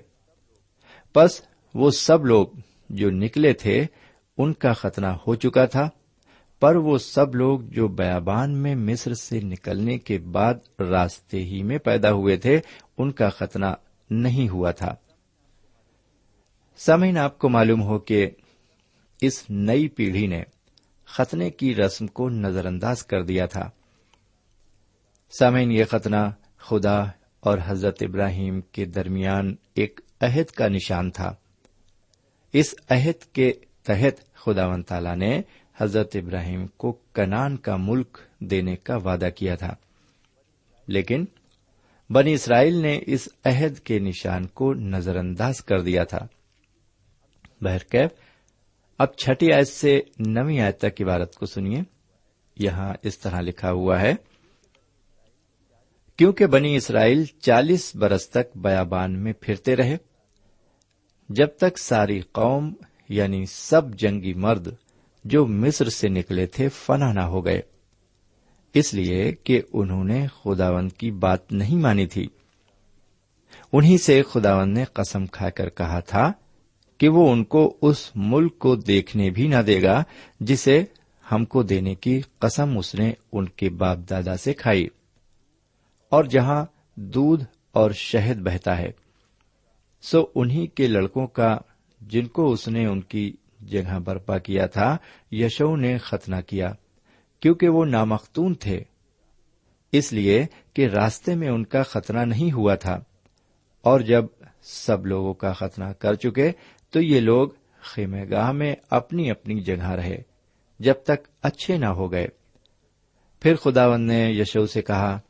بس 1.15 1.43
وہ 1.75 1.91
سب 1.91 2.25
لوگ 2.25 2.47
جو 2.91 3.11
نکلے 3.11 3.53
تھے، 3.53 3.87
ان 4.39 4.53
کا 4.53 4.73
ختنہ 4.73 5.07
ہو 5.07 5.35
چکا 5.35 5.67
تھا، 5.67 5.89
پر 6.61 6.77
وہ 6.77 6.99
سب 6.99 7.35
لوگ 7.35 7.61
جو 7.61 7.89
بیابان 7.89 8.57
میں 8.59 8.75
مصر 8.75 9.15
سے 9.15 9.41
نکلنے 9.41 9.99
کے 9.99 10.19
بعد 10.19 10.55
راستے 10.81 11.45
ہی 11.45 11.63
میں 11.63 11.79
پیدا 11.79 12.13
ہوئے 12.13 12.37
تھے، 12.37 12.61
ان 12.99 13.13
کا 13.13 13.29
ختنہ 13.29 13.67
نہیں 14.11 14.49
ہوا 14.49 14.71
تھا۔ 14.71 14.95
سمعین 16.79 17.19
آپ 17.19 17.39
کو 17.39 17.49
معلوم 17.49 17.83
ہو 17.83 17.99
کہ 17.99 18.31
اس 19.21 19.45
نئی 19.51 19.89
پیڑھی 19.89 20.27
نے 20.27 20.43
ختنے 21.07 21.51
کی 21.51 21.75
رسم 21.75 22.07
کو 22.07 22.29
نظر 22.29 22.65
انداز 22.65 23.05
کر 23.05 23.23
دیا 23.23 23.47
تھا۔ 23.47 23.71
سامعین، 25.39 25.73
یہ 25.73 25.85
ختنہ 25.85 26.17
خدا 26.57 27.03
اور 27.41 27.59
حضرت 27.65 27.97
ابراہیم 28.01 28.61
کے 28.61 28.85
درمیان 28.85 29.55
ایک 29.75 30.01
عہد 30.21 30.45
کا 30.45 30.69
نشان 30.69 31.11
تھا۔ 31.11 31.35
اس 32.53 32.75
عہد 32.91 33.25
کے 33.33 33.53
تحت 33.83 34.35
خدا 34.35 34.67
و 34.67 34.83
تعالی 34.83 35.15
نے 35.15 35.43
حضرت 35.77 36.17
ابراہیم 36.17 36.67
کو 36.67 36.93
کنان 36.93 37.57
کا 37.57 37.77
ملک 37.77 38.19
دینے 38.39 38.77
کا 38.77 38.97
وعدہ 38.97 39.29
کیا 39.37 39.55
تھا۔ 39.55 39.75
لیکن 40.87 41.25
بنی 42.11 42.33
اسرائیل 42.33 42.75
نے 42.75 43.01
اس 43.07 43.29
عہد 43.45 43.79
کے 43.79 43.99
نشان 43.99 44.47
کو 44.47 44.75
نظر 44.75 45.17
انداز 45.17 45.65
کر 45.65 45.81
دیا 45.81 46.05
تھا۔ 46.05 46.27
بہرکیف، 47.61 48.11
اب 48.99 49.17
چھٹی 49.17 49.53
آیت 49.53 49.69
سے 49.69 50.01
نویں 50.19 50.61
آیت 50.61 50.79
تک 50.79 51.03
عبارت 51.03 51.35
کو 51.35 51.47
سنیے۔ 51.47 51.83
یہاں 52.57 52.95
اس 53.03 53.19
طرح 53.19 53.41
لکھا 53.41 53.73
ہوا 53.73 54.01
ہے۔ 54.01 54.15
کیونکہ 56.21 56.47
بنی 56.47 56.77
اسرائیل 56.77 57.25
چالیس 57.25 57.97
برس 57.97 58.31
تک 58.31 58.57
بیابان 58.57 59.19
میں 59.19 59.33
پھرتے 59.41 59.77
رہے، 59.77 59.97
جب 61.29 61.47
تک 61.59 61.79
ساری 61.79 62.21
قوم 62.21 62.75
یعنی 63.09 63.47
سب 63.47 63.95
جنگی 63.95 64.35
مرد 64.35 64.69
جو 65.25 65.47
مصر 65.47 65.89
سے 65.89 66.09
نکلے 66.09 66.47
تھے 66.47 66.69
فنا 66.69 67.13
نہ 67.13 67.21
ہو 67.21 67.45
گئے۔ 67.45 67.61
اس 68.75 68.95
لیے 68.95 69.33
کہ 69.45 69.63
انہوں 69.73 70.05
نے 70.05 70.27
خداوند 70.27 70.93
کی 70.93 71.11
بات 71.11 71.53
نہیں 71.53 71.77
مانی 71.77 72.07
تھی۔ 72.07 72.29
انہیں 73.73 73.99
سے 73.99 74.23
خداوند 74.23 74.79
نے 74.79 74.85
قسم 74.93 75.27
کھا 75.27 75.51
کر 75.51 75.69
کہا 75.69 76.01
تھا 76.01 76.33
کہ 76.99 77.09
وہ 77.09 77.33
ان 77.33 77.45
کو 77.45 77.77
اس 77.83 78.11
ملک 78.15 78.59
کو 78.59 78.77
دیکھنے 78.77 79.31
بھی 79.31 79.49
نہ 79.49 79.63
دے 79.67 79.83
گا 79.83 80.03
جسے 80.41 80.85
ہم 81.33 81.45
کو 81.45 81.63
دینے 81.63 81.95
کی 81.95 82.21
قسم 82.39 82.79
اس 82.79 82.95
نے 82.95 83.13
ان 83.33 83.49
کے 83.49 83.71
باپ 83.71 83.99
دادا 84.11 84.37
سے 84.37 84.53
کھائی۔ 84.53 84.89
اور 86.11 86.25
جہاں 86.25 86.65
دودھ 86.95 87.45
اور 87.73 87.91
شہد 87.91 88.39
بہتا 88.39 88.79
ہے۔ 88.79 88.91
سو 90.03 90.25
انہیں 90.35 90.77
کے 90.77 90.87
لڑکوں 90.87 91.27
کا 91.27 91.59
جن 92.01 92.27
کو 92.27 92.53
اس 92.53 92.69
نے 92.69 92.87
ان 92.87 93.01
کی 93.01 93.37
جگہ 93.61 93.99
برپا 93.99 94.39
کیا 94.39 94.67
تھا، 94.67 94.97
یشو 95.33 95.77
نے 95.77 95.99
ختنہ 95.99 96.37
کیا، 96.47 96.73
کیونکہ 97.41 97.69
وہ 97.69 97.85
نامختون 97.85 98.55
تھے۔ 98.55 98.83
اس 99.93 100.13
لیے 100.13 100.47
کہ 100.75 100.87
راستے 100.87 101.35
میں 101.35 101.49
ان 101.49 101.65
کا 101.65 101.83
ختنہ 101.83 102.21
نہیں 102.21 102.53
ہوا 102.53 102.75
تھا۔ 102.75 102.99
اور 103.81 104.01
جب 104.01 104.25
سب 104.63 105.07
لوگوں 105.07 105.35
کا 105.35 105.53
ختنہ 105.53 105.85
کر 105.85 106.15
چکے، 106.15 106.53
تو 106.91 107.01
یہ 107.01 107.21
لوگ 107.21 107.49
خیمے 107.81 108.31
گاہ 108.31 108.53
میں 108.53 108.75
اپنی 108.91 109.31
اپنی 109.31 109.61
جگہ 109.61 109.91
رہے، 109.91 110.23
جب 110.81 110.95
تک 111.05 111.29
اچھے 111.43 111.79
نہ 111.79 111.87
ہو 111.87 112.13
گئے۔ 112.13 112.29
پھر 113.41 113.55
خداون 113.57 114.07
نے 114.07 114.31
یشو 114.31 114.67
سے 114.67 114.83
کہا 114.83 115.21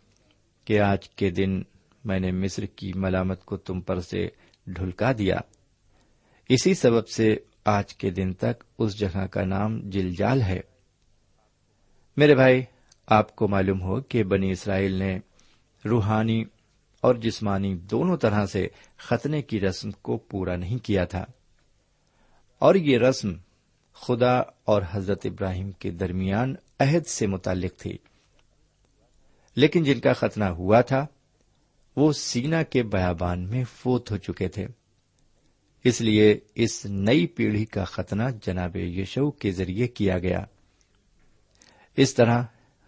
کہ 0.71 0.81
آج 0.81 1.11
کے 1.11 1.31
دن 1.31 1.62
میں 2.05 2.21
نے 2.21 2.31
مصر 2.31 2.67
کی 2.67 2.93
ملامت 2.95 3.45
کو 3.45 3.57
تم 3.57 3.81
پر 3.81 4.00
سے 4.00 4.29
ڈھلکا 4.67 5.12
دیا۔ 5.19 5.37
اسی 6.49 6.75
سبب 6.75 7.09
سے 7.09 7.37
آج 7.65 7.95
کے 7.95 8.11
دن 8.11 8.33
تک 8.33 8.65
اس 8.79 8.99
جگہ 8.99 9.27
کا 9.27 9.45
نام 9.45 9.81
جلجال 9.91 10.43
ہے۔ 10.43 10.61
میرے 12.17 12.35
بھائی، 12.35 12.62
آپ 13.07 13.37
کو 13.37 13.49
معلوم 13.49 13.83
ہو 13.83 14.00
کہ 14.00 14.25
بنی 14.25 14.50
اسرائیل 14.50 14.93
نے 14.93 15.19
روحانی 15.89 16.45
اور 17.00 17.15
جسمانی 17.15 17.75
دونوں 17.75 18.17
طرح 18.17 18.47
سے 18.47 18.69
ختنے 18.99 19.43
کی 19.43 19.61
رسم 19.61 19.91
کو 19.91 20.19
پورا 20.19 20.56
نہیں 20.56 20.78
کیا 20.78 21.04
تھا۔ 21.04 21.25
اور 22.59 22.75
یہ 22.75 22.99
رسم 22.99 23.33
خدا 23.93 24.39
اور 24.65 24.83
حضرت 24.91 25.21
ابراہیم 25.25 25.71
کے 25.71 25.91
درمیان 25.91 26.54
عہد 26.80 27.06
سے 27.06 27.26
متعلق 27.26 27.80
تھی۔ 27.80 27.99
لیکن 29.56 29.84
جن 29.84 30.00
کا 30.00 30.13
ختنہ 30.13 30.45
ہوا 30.45 30.80
تھا، 30.80 31.06
وہ 31.97 32.13
سینا 32.13 32.63
کے 32.63 32.82
بیابان 32.82 33.49
میں 33.49 33.65
فوت 33.65 34.10
ہو 34.10 34.17
چکے 34.17 34.49
تھے۔ 34.49 34.67
اس 35.84 36.00
لیے 36.00 36.39
اس 36.54 36.86
نئی 36.86 37.26
پیڑھی 37.26 37.65
کا 37.65 37.84
ختنہ 37.84 38.23
جناب 38.43 38.76
یشو 38.76 39.30
کے 39.30 39.52
ذریعے 39.52 39.89
کیا 39.89 40.19
گیا۔ 40.19 40.45
اس 41.97 42.15
طرح 42.15 42.43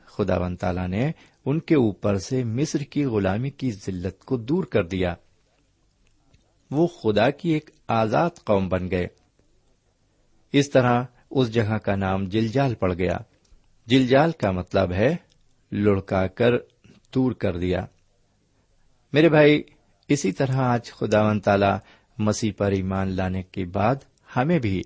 خدا 0.04 0.38
ون 0.38 0.56
تالا 0.56 0.86
نے 0.86 1.10
ان 1.44 1.60
کے 1.60 1.74
اوپر 1.74 2.18
سے 2.18 2.44
مصر 2.44 2.80
کی 2.80 3.04
غلامی 3.04 3.50
کی 3.50 3.70
ذلت 3.70 4.24
کو 4.24 4.36
دور 4.36 4.64
کر 4.64 4.82
دیا۔ 4.82 5.14
وہ 6.70 6.86
خدا 6.86 7.30
کی 7.30 7.50
ایک 7.50 7.70
آزاد 7.88 8.30
قوم 8.44 8.68
بن 8.68 8.90
گئے۔ 8.90 9.06
اس 10.52 10.70
طرح 10.70 11.04
اس 11.30 11.54
جگہ 11.54 11.78
کا 11.78 11.96
نام 11.96 12.24
جلجال 12.28 12.74
پڑ 12.74 12.94
گیا۔ 12.94 13.18
جلجال 13.86 14.32
کا 14.32 14.50
مطلب 14.50 14.92
ہے 14.92 15.16
لڑکا 15.72 16.26
کر 16.26 16.52
دور 17.14 17.32
کر 17.32 17.56
دیا۔ 17.56 17.86
میرے 19.12 19.28
بھائی، 19.28 19.62
اسی 20.08 20.32
طرح 20.32 20.56
آج 20.56 20.92
خدا 20.92 21.26
ون 21.26 21.40
تالا 21.40 21.78
مسیح 22.18 22.52
پر 22.56 22.70
ایمان 22.70 23.08
لانے 23.08 23.42
کے 23.42 23.64
بعد 23.64 23.94
ہمیں 24.36 24.58
بھی 24.58 24.82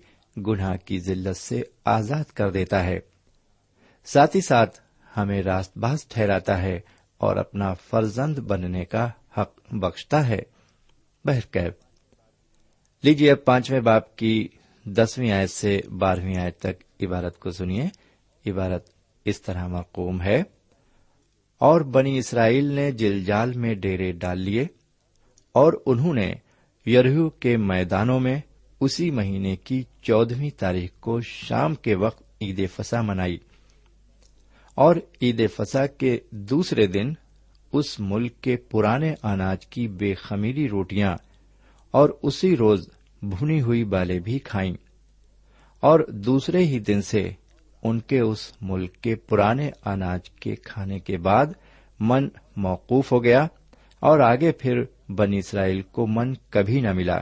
گناہ 0.47 0.77
کی 0.77 1.01
ذلت 1.01 1.37
سے 1.37 1.63
آزاد 1.85 2.25
کر 2.25 2.51
دیتا 2.51 2.85
ہے۔ 2.85 2.99
ساتھ 4.05 4.37
ہی 4.37 4.41
ساتھ 4.41 4.81
ہمیں 5.17 5.43
راست 5.43 5.79
باز 5.79 6.07
ٹھہراتا 6.07 6.63
ہے 6.63 6.81
اور 7.19 7.37
اپنا 7.37 7.75
فرزند 7.75 8.39
بننے 8.39 8.85
کا 8.85 9.09
حق 9.39 9.75
بخشتا 9.75 10.29
ہے۔ 10.29 10.39
بہرکیب 11.25 11.73
لیجیے 13.03 13.31
اب 13.31 13.45
پانچویں 13.45 13.81
باپ 13.81 14.17
کی 14.17 14.49
دسویں 14.85 15.33
آیت 15.33 15.51
سے 15.51 15.81
بارہویں 15.99 16.37
آیت 16.37 16.59
تک 16.59 17.03
عبارت 17.03 17.39
کو 17.39 17.51
سنیے۔ 17.51 17.89
عبارت 18.51 18.89
اس 19.25 19.43
طرح 19.43 19.67
مقوم 19.67 20.23
ہے۔ 20.23 20.43
اور 21.61 21.81
بنی 21.81 22.19
اسرائیل 22.19 22.65
نے 22.65 22.91
جل 22.93 23.25
جال 23.25 23.53
میں 23.53 23.75
ڈیرے 23.75 24.11
ڈال 24.13 24.41
لیے 24.41 24.67
اور 25.55 25.73
انہوں 25.87 26.15
نے 26.15 26.33
یرہو 26.87 27.29
کے 27.31 27.57
میدانوں 27.57 28.21
میں 28.21 28.41
اسی 28.81 29.11
مہینے 29.11 29.57
کی 29.57 29.83
چودہویں 30.03 30.51
تاریخ 30.51 30.91
کو 31.01 31.21
شام 31.21 31.75
کے 31.75 31.95
وقت 31.95 32.23
عید 32.41 32.61
فسا 32.75 33.01
منائی 33.01 33.39
اور 34.75 34.97
عید 35.23 35.41
فسا 35.57 35.87
کے 35.87 36.19
دوسرے 36.31 36.87
دن 36.87 37.13
اس 37.73 37.99
ملک 38.01 38.41
کے 38.41 38.57
پرانے 38.57 39.15
اناج 39.23 39.67
کی 39.67 39.89
بے 39.89 40.15
خمیری 40.15 40.69
روٹیاں 40.69 41.17
اور 41.95 42.09
اسی 42.23 42.57
روز 42.57 42.89
بھنی 43.23 43.61
ہوئی 43.63 43.85
بالیں 43.85 44.19
بھی 44.19 44.39
کھائیں 44.39 44.75
اور 45.83 46.01
دوسرے 46.25 46.59
ہی 46.59 46.79
دن 46.79 47.03
سے 47.03 47.31
ان 47.83 48.01
کے 48.01 48.21
اس 48.21 48.53
ملک 48.61 48.95
کے 48.95 49.15
پرانے 49.15 49.71
اناج 49.85 50.31
کے 50.31 50.55
کھانے 50.55 50.99
کے 50.99 51.17
بعد 51.17 51.47
من 52.01 52.29
موقوف 52.57 53.13
ہو 53.13 53.25
گیا 53.25 53.47
اور 54.01 54.19
آگے 54.19 54.53
پھر 54.53 54.85
بنی 55.09 55.39
اسرائیل 55.39 55.83
کو 55.83 56.07
من 56.07 56.35
کبھی 56.51 56.81
نہ 56.81 56.93
ملا۔ 56.93 57.19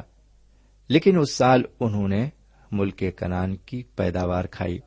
لیکن 0.89 1.19
اس 1.19 1.31
سال 1.31 1.63
انہوں 1.81 2.09
نے 2.09 2.29
ملک 2.73 3.05
کنان 3.17 3.57
کی 3.57 3.83
پیداوار 3.97 4.45
کھائی۔ 4.45 4.79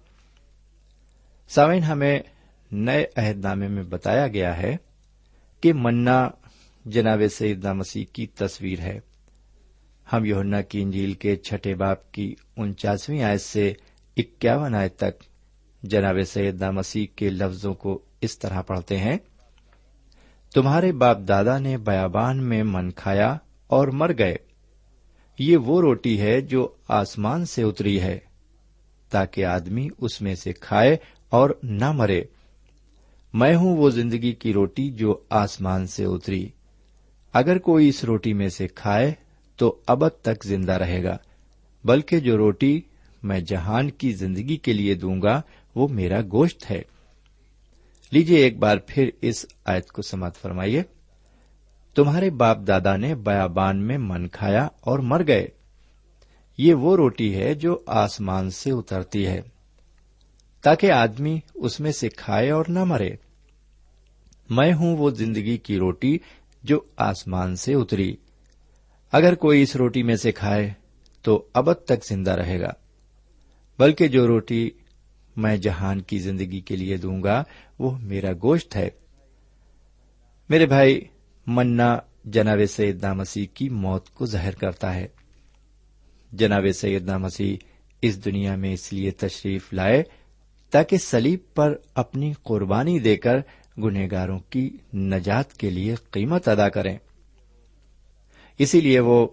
سامعین، 1.47 1.83
ہمیں 1.83 2.19
نئے 2.71 3.05
عہد 3.15 3.45
نامے 3.45 3.67
میں 3.67 3.83
بتایا 3.83 4.27
گیا 4.27 4.57
ہے 4.57 4.77
کہ 5.61 5.73
منا 5.73 6.29
جناب 6.85 7.21
سیدنا 7.31 7.73
مسیح 7.73 8.05
کی 8.13 8.27
تصویر 8.27 8.79
ہے۔ 8.79 8.99
ہم 10.13 10.25
یونا 10.25 10.61
کی 10.61 10.81
انجیل 10.81 11.13
کے 11.13 11.35
چھٹے 11.35 11.75
باپ 11.75 12.11
کی 12.11 12.35
انچاسویں 12.57 13.23
آیت 13.23 13.41
سے 13.41 13.73
اکیاون 14.17 14.75
آیت 14.75 14.97
تک 14.97 15.23
جناب 15.89 16.15
سیدنا 16.27 16.71
مسیح 16.71 17.05
کے 17.15 17.29
لفظوں 17.29 17.73
کو 17.73 18.01
اس 18.21 18.39
طرح 18.39 18.61
پڑھتے 18.61 18.97
ہیں، 18.97 19.17
تمہارے 20.53 20.91
باپ 20.91 21.17
دادا 21.27 21.59
نے 21.59 21.77
بیابان 21.77 22.43
میں 22.43 22.63
من 22.63 22.91
کھایا 22.91 23.37
اور 23.67 23.87
مر 23.87 24.11
گئے۔ 24.17 24.35
یہ 25.39 25.57
وہ 25.57 25.81
روٹی 25.81 26.21
ہے 26.21 26.41
جو 26.41 26.67
آسمان 26.87 27.45
سے 27.45 27.63
اتری 27.63 28.01
ہے، 28.01 28.19
تاکہ 29.09 29.45
آدمی 29.45 29.87
اس 29.97 30.21
میں 30.21 30.35
سے 30.35 30.53
کھائے 30.53 30.97
اور 31.29 31.49
نہ 31.63 31.91
مرے۔ 31.91 32.23
میں 33.33 33.55
ہوں 33.55 33.77
وہ 33.77 33.89
زندگی 33.89 34.31
کی 34.31 34.53
روٹی 34.53 34.91
جو 34.91 35.19
آسمان 35.29 35.87
سے 35.87 36.05
اتری۔ 36.05 36.49
اگر 37.33 37.57
کوئی 37.57 37.89
اس 37.89 38.03
روٹی 38.03 38.33
میں 38.33 38.49
سے 38.49 38.67
کھائے 38.67 39.13
تو 39.55 39.81
ابد 39.87 40.21
تک 40.21 40.43
زندہ 40.43 40.71
رہے 40.71 41.03
گا، 41.03 41.17
بلکہ 41.85 42.19
جو 42.19 42.37
روٹی 42.37 42.81
میں 43.23 43.39
جہان 43.39 43.91
کی 43.91 44.13
زندگی 44.13 44.57
کے 44.57 44.73
لیے 44.73 44.93
دوں 44.93 45.21
گا 45.21 45.41
وہ 45.77 45.87
میرا 45.87 46.21
گوشت 46.21 46.71
ہے۔ 46.71 46.81
لیجیے 48.11 48.37
ایک 48.37 48.57
بار 48.57 48.77
پھر 48.87 49.09
اس 49.21 49.45
آیت 49.65 49.87
کو 49.87 50.01
سماعت 50.01 50.35
فرمائیے۔ 50.35 50.83
تمہارے 51.95 52.29
باپ 52.29 52.57
دادا 52.67 52.97
نے 52.97 53.15
بیابان 53.15 53.77
میں 53.77 53.97
من 53.97 54.27
کھایا 54.27 54.67
اور 54.79 54.99
مر 54.99 55.21
گئے۔ 55.27 55.47
یہ 56.57 56.73
وہ 56.73 56.95
روٹی 56.95 57.35
ہے 57.35 57.53
جو 57.53 57.79
آسمان 57.85 58.49
سے 58.49 58.71
اترتی 58.71 59.27
ہے، 59.27 59.41
تاکہ 60.61 60.91
آدمی 60.91 61.39
اس 61.55 61.79
میں 61.79 61.91
سے 61.91 62.09
کھائے 62.09 62.51
اور 62.51 62.65
نہ 62.67 62.83
مرے۔ 62.83 63.09
میں 64.49 64.73
ہوں 64.73 64.97
وہ 64.97 65.09
زندگی 65.09 65.57
کی 65.57 65.77
روٹی 65.77 66.17
جو 66.63 66.79
آسمان 66.97 67.55
سے 67.55 67.73
اتری۔ 67.73 68.15
اگر 69.11 69.35
کوئی 69.35 69.61
اس 69.61 69.75
روٹی 69.75 70.03
میں 70.03 70.15
سے 70.15 70.31
کھائے 70.31 70.73
تو 71.21 71.47
ابد 71.53 71.85
تک 71.85 72.05
زندہ 72.09 72.31
رہے 72.31 72.59
گا، 72.59 72.71
بلکہ 73.79 74.07
جو 74.07 74.27
روٹی 74.27 74.69
میں 75.37 75.57
جہان 75.57 76.01
کی 76.01 76.19
زندگی 76.19 76.61
کے 76.61 76.75
لیے 76.75 76.97
دوں 76.97 77.23
گا، 77.23 77.43
وہ 77.79 77.97
میرا 77.97 78.31
گوشت 78.43 78.75
ہے۔ 78.75 78.89
میرے 80.49 80.65
بھائی 80.65 81.01
منا 81.47 81.97
جناب 82.25 82.59
سیدنا 82.69 83.13
مسیح 83.13 83.45
کی 83.53 83.69
موت 83.69 84.09
کو 84.09 84.25
ظاہر 84.25 84.55
کرتا 84.55 84.95
ہے۔ 84.95 85.07
جناب 86.31 86.65
سیدنا 86.75 87.17
مسیح 87.17 87.55
اس 88.01 88.25
دنیا 88.25 88.55
میں 88.55 88.73
اس 88.73 88.93
لیے 88.93 89.11
تشریف 89.11 89.73
لائے 89.73 90.03
تاکہ 90.69 90.97
سلیب 90.97 91.39
پر 91.55 91.77
اپنی 91.95 92.33
قربانی 92.43 92.99
دے 92.99 93.15
کر 93.15 93.37
گنہگاروں 93.77 94.39
کی 94.39 94.77
نجات 94.93 95.53
کے 95.53 95.69
لیے 95.69 95.95
قیمت 96.11 96.47
ادا 96.47 96.69
کریں۔ 96.69 96.97
اسی 98.57 98.81
لیے 98.81 98.99
وہ 98.99 99.27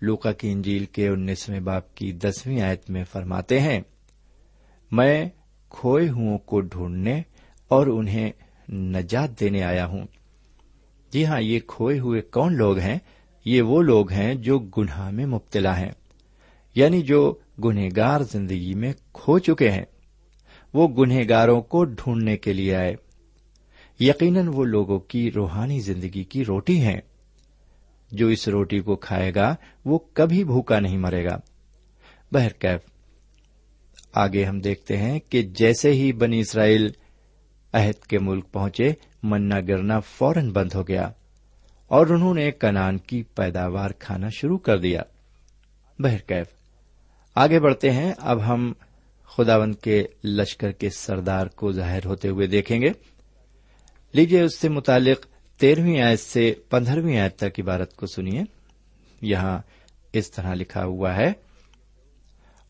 لوکا 0.00 0.32
کی 0.32 0.52
انجیل 0.52 0.84
کے 0.84 1.08
انیسویں 1.08 1.60
باپ 1.60 1.94
کی 1.94 2.12
دسویں 2.12 2.60
آیت 2.60 2.90
میں 2.90 3.04
فرماتے 3.04 3.60
ہیں 3.60 3.80
میں 4.92 5.24
کھوئے 5.68 6.08
ہوں 6.08 6.38
کو 6.38 6.60
ڈھونڈنے 6.60 7.22
اور 7.68 7.86
انہیں 7.86 8.32
نجات 8.72 9.40
دینے 9.40 9.62
آیا 9.62 9.86
ہوں۔ 9.86 10.06
جی 11.12 11.26
ہاں 11.26 11.40
یہ 11.40 11.60
کھوئے 11.66 11.98
ہوئے 11.98 12.20
کون 12.20 12.54
لوگ 12.54 12.78
ہیں؟ 12.78 12.98
یہ 13.44 13.62
وہ 13.62 13.82
لوگ 13.82 14.12
ہیں 14.12 14.34
جو 14.34 14.58
گناہ 14.58 15.10
میں 15.10 15.26
مبتلا 15.26 15.80
ہیں 15.80 15.90
یعنی 16.74 17.02
جو 17.02 17.34
گنہگار 17.64 18.20
زندگی 18.20 18.74
میں 18.74 18.92
کھو 19.12 19.38
چکے 19.38 19.70
ہیں۔ 19.70 19.84
وہ 20.74 20.88
گنہگاروں 20.88 21.62
کو 21.62 21.84
ڈھونڈنے 21.84 22.36
کے 22.36 22.52
لیے 22.52 22.76
آئے۔ 22.76 22.94
یقیناً 24.00 24.48
وہ 24.48 24.64
لوگوں 24.64 24.98
کی 24.98 25.30
روحانی 25.30 25.80
زندگی 25.80 26.24
کی 26.24 26.44
روٹی 26.44 26.80
ہیں۔ 26.80 27.00
جو 28.12 28.26
اس 28.26 28.48
روٹی 28.48 28.80
کو 28.80 28.96
کھائے 28.96 29.34
گا، 29.34 29.54
وہ 29.84 29.98
کبھی 30.12 30.44
بھوکا 30.44 30.80
نہیں 30.80 30.98
مرے 30.98 31.24
گا۔ 31.24 31.40
بہرکیف 32.32 32.91
آگے 34.12 34.44
ہم 34.44 34.60
دیکھتے 34.60 34.96
ہیں 34.96 35.20
کہ 35.20 35.42
جیسے 35.42 35.92
ہی 35.92 36.12
بنی 36.12 36.40
اسرائیل 36.40 36.90
عہد 37.72 38.06
کے 38.06 38.18
ملک 38.18 38.52
پہنچے 38.52 38.92
منا 39.22 39.60
گرنا 39.60 40.00
فوراً 40.00 40.50
بند 40.50 40.72
ہو 40.74 40.88
گیا 40.88 41.10
اور 41.86 42.06
انہوں 42.06 42.34
نے 42.34 42.50
کنان 42.50 42.98
کی 42.98 43.22
پیداوار 43.22 43.90
کھانا 43.90 44.28
شروع 44.28 44.58
کر 44.58 44.78
دیا۔ 44.78 45.02
بہرکیف 45.98 46.46
آگے 47.34 47.60
بڑھتے 47.60 47.90
ہیں۔ 47.90 48.12
اب 48.18 48.46
ہم 48.46 48.72
خداون 49.24 49.72
کے 49.72 50.04
لشکر 50.24 50.72
کے 50.72 50.90
سردار 50.90 51.46
کو 51.46 51.72
ظاہر 51.72 52.06
ہوتے 52.06 52.28
ہوئے 52.28 52.46
دیکھیں 52.46 52.80
گے۔ 52.80 52.90
لیجیے 54.12 54.42
اس 54.42 54.58
سے 54.58 54.68
متعلق 54.68 55.26
تیرہویں 55.58 56.02
آیت 56.02 56.20
سے 56.20 56.54
پندرہویں 56.70 57.18
آیت 57.18 57.36
تک 57.36 57.60
عبارت 57.60 57.96
کو 57.96 58.06
سنیے۔ 58.06 58.42
یہاں 59.22 59.58
اس 60.12 60.30
طرح 60.30 60.54
لکھا 60.54 60.84
ہوا 60.84 61.16
ہے۔ 61.16 61.32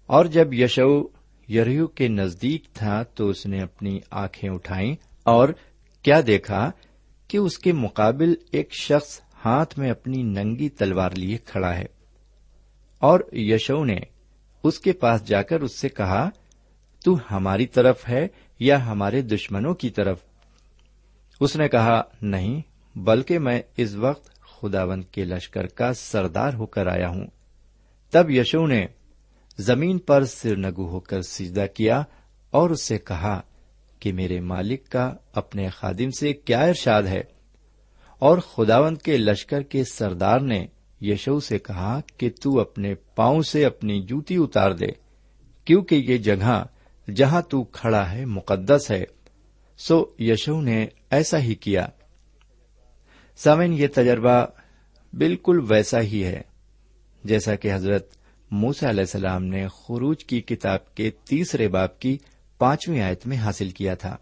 اور 0.07 0.25
جب 0.25 0.55
یشو 0.55 1.22
یریو 1.49 1.87
کے 1.87 2.09
نزدیک 2.09 2.65
تھا 2.73 3.03
تو 3.03 3.29
اس 3.29 3.47
نے 3.47 3.63
اپنی 3.63 4.01
آنکھیں 4.11 4.51
اٹھائیں 4.51 4.97
اور 5.23 5.49
کیا 6.03 6.21
دیکھا 6.27 6.71
کہ 7.29 7.37
اس 7.37 7.59
کے 7.59 7.73
مقابل 7.73 8.35
ایک 8.53 8.75
شخص 8.75 9.21
ہاتھ 9.45 9.79
میں 9.79 9.91
اپنی 9.91 10.23
ننگی 10.23 10.69
تلوار 10.69 11.11
لیے 11.11 11.39
کھڑا 11.39 11.77
ہے۔ 11.77 11.85
اور 12.99 13.21
یشو 13.33 13.85
نے 13.85 13.97
اس 14.65 14.81
کے 14.81 14.93
پاس 14.93 15.27
جا 15.27 15.43
کر 15.43 15.61
اس 15.61 15.81
سے 15.81 15.89
کہا، 15.89 16.31
تو 17.05 17.19
ہماری 17.31 17.67
طرف 17.67 18.09
ہے 18.09 18.29
یا 18.59 18.87
ہمارے 18.87 19.23
دشمنوں 19.23 19.75
کی 19.75 19.91
طرف؟ 19.91 20.19
اس 21.41 21.57
نے 21.57 21.69
کہا، 21.69 22.03
نہیں، 22.23 22.61
بلکہ 22.99 23.39
میں 23.39 23.63
اس 23.77 23.95
وقت 23.95 24.41
خداوند 24.41 25.05
کے 25.05 25.25
لشکر 25.25 25.67
کا 25.67 25.95
سردار 25.95 26.55
ہو 26.55 26.67
کر 26.67 26.87
آیا 26.87 27.09
ہوں۔ 27.09 27.27
تب 28.11 28.31
یشو 28.31 28.67
نے 28.67 28.87
زمین 29.59 29.99
پر 29.99 30.25
سر 30.25 30.57
نگو 30.57 30.89
ہو 30.89 31.01
کر 31.01 31.23
سجدہ 31.23 31.67
کیا 31.75 32.03
اور 32.51 32.71
اس 32.71 32.83
سے 32.83 32.99
کہا 32.99 33.41
کہ 33.99 34.13
میرے 34.13 34.41
مالک 34.41 34.89
کا 34.89 35.15
اپنے 35.33 35.69
خادم 35.69 36.11
سے 36.11 36.33
کیا 36.33 36.61
ارشاد 36.61 37.03
ہے؟ 37.03 37.23
اور 38.19 38.39
خداوند 38.39 38.99
کے 38.99 39.17
لشکر 39.17 39.63
کے 39.63 39.85
سردار 39.85 40.41
نے 40.41 40.67
یشو 41.01 41.41
سے 41.41 41.59
کہا 41.59 42.01
کہ 42.17 42.31
تو 42.43 42.61
اپنے 42.61 42.95
پاؤں 42.95 43.43
سے 43.43 43.65
اپنی 43.65 44.03
جوتی 44.03 44.37
اتار 44.37 44.71
دے، 44.71 44.87
کیونکہ 45.65 45.95
یہ 45.95 46.19
جگہ 46.19 46.65
جہاں 47.15 47.43
تو 47.43 47.65
کھڑا 47.65 48.13
ہے 48.13 48.25
مقدس 48.25 48.91
ہے۔ 48.91 49.05
سو 49.79 50.05
یشو 50.19 50.61
نے 50.61 50.87
ایسا 51.11 51.39
ہی 51.39 51.55
کیا۔ 51.55 51.87
سامن 53.37 53.73
یہ 53.73 53.87
تجربہ 53.95 54.47
بالکل 55.13 55.61
ویسا 55.69 56.01
ہی 56.01 56.25
ہے، 56.25 56.41
جیسا 57.25 57.55
کہ 57.55 57.75
حضرت 57.75 58.22
موسا 58.53 58.91
علیہ 58.91 59.01
السلام 59.01 59.45
نے 59.45 59.67
خروج 59.69 60.25
کی 60.25 60.41
کتاب 60.41 60.95
کے 60.95 61.11
تیسرے 61.11 61.69
باپ 61.69 61.99
کی 62.01 62.19
پانچویں 62.59 63.01
آیت 63.03 63.27
میں 63.27 63.37
حاصل 63.37 63.71
کیا 63.71 63.95
تھا۔ 63.95 64.17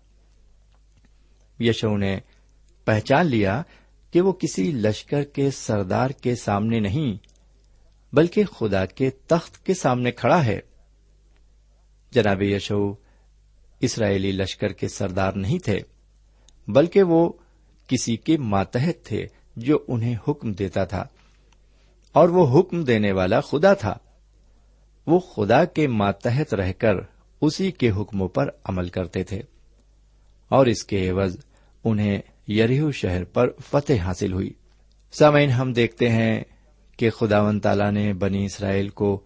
یشو 1.60 1.96
نے 1.96 2.18
پہچان 2.84 3.26
لیا 3.26 3.62
کہ 4.10 4.20
وہ 4.20 4.32
کسی 4.32 4.72
لشکر 4.72 5.22
کے 5.24 5.50
سردار 5.50 6.10
کے 6.10 6.34
سامنے 6.34 6.80
نہیں، 6.80 7.16
بلکہ 8.12 8.44
خدا 8.44 8.84
کے 8.86 9.10
تخت 9.10 9.66
کے 9.66 9.74
سامنے 9.74 10.10
کھڑا 10.10 10.44
ہے۔ 10.44 10.60
جناب 12.10 12.42
یشو 12.42 12.92
اسرائیلی 13.80 14.32
لشکر 14.32 14.72
کے 14.72 14.88
سردار 14.88 15.32
نہیں 15.32 15.58
تھے، 15.58 15.80
بلکہ 16.68 17.02
وہ 17.02 17.32
کسی 17.86 18.16
کے 18.16 18.36
ماتحت 18.36 19.04
تھے 19.04 19.26
جو 19.56 19.78
انہیں 19.88 20.16
حکم 20.28 20.52
دیتا 20.52 20.84
تھا، 20.84 21.04
اور 22.12 22.28
وہ 22.28 22.60
حکم 22.60 22.84
دینے 22.84 23.12
والا 23.12 23.40
خدا 23.40 23.74
تھا۔ 23.74 23.96
وہ 25.10 25.18
خدا 25.18 25.64
کے 25.64 25.86
ماتحت 25.88 26.54
رہ 26.54 26.72
کر 26.72 26.94
اسی 27.40 27.70
کے 27.70 27.90
حکموں 27.90 28.28
پر 28.28 28.48
عمل 28.64 28.88
کرتے 28.88 29.22
تھے 29.22 29.42
اور 30.48 30.66
اس 30.66 30.84
کے 30.84 31.10
عوض 31.10 31.36
انہیں 31.84 32.18
یریو 32.48 32.90
شہر 32.90 33.24
پر 33.24 33.50
فتح 33.66 33.92
حاصل 33.92 34.32
ہوئی۔ 34.32 34.52
سامعین، 35.12 35.50
ہم 35.50 35.72
دیکھتے 35.72 36.08
ہیں 36.08 36.44
کہ 36.96 37.10
خدا 37.10 37.42
و 37.42 37.58
تعالی 37.58 37.90
نے 37.90 38.12
بنی 38.12 38.44
اسرائیل 38.44 38.88
کو 38.88 39.20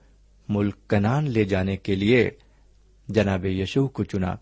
ملک 0.49 0.77
کنان 0.88 1.31
لے 1.31 1.44
جانے 1.44 1.77
کے 1.77 1.94
لیے 1.94 2.31
جناب 3.09 3.44
یشو 3.44 3.88
کو 3.88 4.05
چنا۔ 4.05 4.35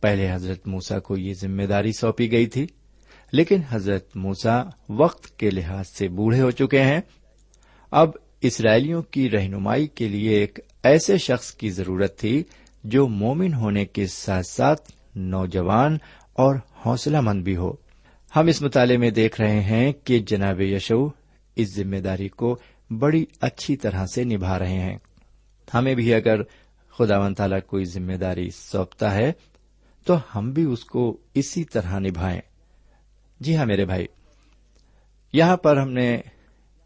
پہلے 0.00 0.32
حضرت 0.32 0.66
موسا 0.66 0.98
کو 0.98 1.16
یہ 1.16 1.34
ذمہ 1.40 1.62
داری 1.62 1.92
سونپی 1.92 2.32
گئی 2.32 2.46
تھی، 2.46 2.66
لیکن 3.32 3.60
حضرت 3.68 4.16
موسا 4.16 4.62
وقت 4.88 5.38
کے 5.38 5.50
لحاظ 5.50 5.84
سے 5.88 6.08
بوڑھے 6.08 6.40
ہو 6.40 6.50
چکے 6.50 6.82
ہیں۔ 6.82 7.00
اب 7.90 8.10
اسرائیلیوں 8.40 9.02
کی 9.02 9.30
رہنمائی 9.30 9.86
کے 9.86 10.08
لیے 10.08 10.30
ایک 10.30 10.58
ایسے 10.82 11.18
شخص 11.18 11.54
کی 11.54 11.70
ضرورت 11.70 12.18
تھی 12.18 12.42
جو 12.84 13.08
مومن 13.08 13.54
ہونے 13.54 13.84
کے 13.84 14.06
ساتھ 14.06 14.46
ساتھ 14.46 14.92
نوجوان 15.14 15.98
اور 16.32 16.54
حوصلہ 16.86 17.20
مند 17.20 17.42
بھی 17.42 17.56
ہو۔ 17.56 17.72
ہم 18.36 18.46
اس 18.46 18.62
مطالعے 18.62 18.96
میں 18.96 19.10
دیکھ 19.10 19.40
رہے 19.40 19.60
ہیں 19.60 19.92
کہ 20.04 20.18
جناب 20.18 20.60
یشو 20.60 21.08
اس 21.56 21.76
ذمہ 21.76 21.96
داری 21.96 22.28
کو 22.28 22.58
بڑی 22.90 23.24
اچھی 23.40 23.76
طرح 23.76 24.06
سے 24.06 24.24
نبھا 24.24 24.58
رہے 24.58 24.80
ہیں۔ 24.80 24.96
ہمیں 25.74 25.94
بھی 25.94 26.14
اگر 26.14 26.42
خدا 26.98 27.18
و 27.18 27.34
تعالی 27.34 27.56
کوئی 27.66 27.84
ذمہ 27.84 28.12
داری 28.12 28.50
سونپتا 28.50 29.14
ہے 29.14 29.32
تو 30.06 30.14
ہم 30.34 30.50
بھی 30.50 30.64
اس 30.64 30.84
کو 30.84 31.16
اسی 31.34 31.64
طرح 31.64 31.98
نبھائیں۔ 31.98 32.40
جی 33.40 33.56
ہاں 33.56 33.66
میرے 33.66 33.84
بھائی، 33.84 34.06
یہاں 35.32 35.56
پر 35.56 35.76
ہم 35.76 35.90
نے 35.90 36.16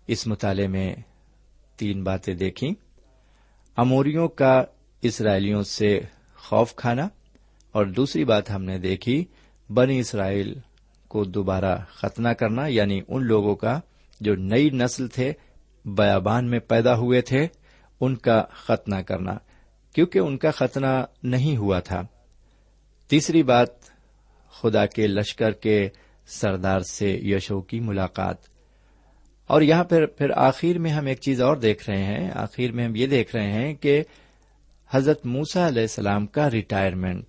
اس 0.07 0.27
مطالعے 0.27 0.67
میں 0.67 0.95
تین 1.81 2.05
باتیں 2.05 2.35
دیکھی 2.35 2.75
اموریوں 3.77 4.29
کا 4.29 4.65
اسرائیلیوں 5.03 5.63
سے 5.63 6.01
خوف 6.37 6.75
کھانا 6.75 7.09
اور 7.73 7.87
دوسری 7.87 8.25
بات 8.25 8.51
ہم 8.51 8.65
نے 8.65 8.79
دیکھی، 8.79 9.25
بنی 9.75 10.01
اسرائیل 10.01 10.59
کو 11.09 11.25
دوبارہ 11.25 11.79
ختنہ 11.91 12.29
کرنا 12.29 12.67
یعنی 12.67 13.01
ان 13.09 13.25
لوگوں 13.25 13.55
کا 13.55 13.81
جو 14.21 14.35
نئی 14.35 14.71
نسل 14.71 15.09
تھے، 15.09 15.33
بیابان 15.85 16.51
میں 16.51 16.59
پیدا 16.59 16.97
ہوئے 16.97 17.21
تھے، 17.21 17.47
ان 18.01 18.17
کا 18.17 18.45
ختنہ 18.51 18.97
کرنا۔ 18.97 19.39
کیونکہ 19.95 20.19
ان 20.19 20.39
کا 20.39 20.51
ختنہ 20.51 21.05
نہیں 21.23 21.57
ہوا 21.57 21.81
تھا۔ 21.81 22.03
تیسری 23.09 23.43
بات، 23.43 23.69
خدا 24.51 24.87
کے 24.87 25.07
لشکر 25.07 25.51
کے 25.51 25.89
سردار 26.27 26.81
سے 26.81 27.11
یشو 27.11 27.61
کی 27.61 27.81
ملاقات۔ 27.81 28.50
اور 29.51 29.63
یہاں 29.63 29.85
پر 29.85 30.07
پھر 30.07 30.31
آخر 30.37 30.79
میں 30.79 30.91
ہم 30.91 31.07
ایک 31.07 31.21
چیز 31.21 31.41
اور 31.41 31.57
دیکھ 31.57 31.91
رہے 31.91 32.03
ہیں۔ 32.03 32.31
آخر 32.35 32.73
میں 32.73 32.85
ہم 32.85 32.97
یہ 32.97 33.07
دیکھ 33.07 33.37
رہے 33.37 33.53
ہیں 33.53 33.75
کہ 33.75 34.03
حضرت 34.91 35.27
موسا 35.27 35.69
علیہ 35.69 35.83
السلام 35.83 36.27
کا 36.27 36.51
ریٹائرمنٹ 36.51 37.25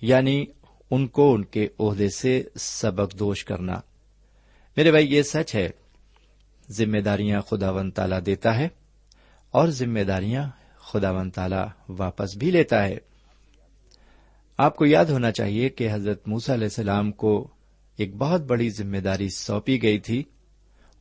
یعنی 0.00 0.44
ان 0.90 1.06
کو 1.06 1.34
ان 1.34 1.44
کے 1.44 1.68
عہدے 1.78 2.08
سے 2.08 2.42
سبق 2.54 3.18
دوش 3.18 3.44
کرنا۔ 3.44 3.80
میرے 4.76 4.90
بھائی، 4.90 5.14
یہ 5.14 5.22
سچ 5.22 5.54
ہے، 5.54 5.70
ذمہ 6.70 6.98
داریاں 6.98 7.40
خدا 7.40 7.70
ون 7.70 7.90
تالا 7.90 8.18
دیتا 8.26 8.58
ہے 8.58 8.68
اور 9.50 9.68
ذمہ 9.68 10.00
داریاں 10.00 10.48
خدا 10.78 11.10
ون 11.10 11.30
تالا 11.30 11.66
واپس 11.88 12.36
بھی 12.36 12.50
لیتا 12.50 12.84
ہے۔ 12.84 12.96
آپ 14.58 14.76
کو 14.76 14.86
یاد 14.86 15.04
ہونا 15.04 15.32
چاہیے 15.32 15.68
کہ 15.68 15.88
حضرت 15.92 16.28
موسا 16.28 16.54
علیہ 16.54 16.64
السلام 16.64 17.12
کو 17.12 17.48
ایک 17.96 18.16
بہت 18.16 18.40
بڑی 18.40 18.70
ذمہ 18.70 18.98
داری 18.98 19.28
سونپی 19.28 19.82
گئی 19.82 19.98
تھی۔ 19.98 20.24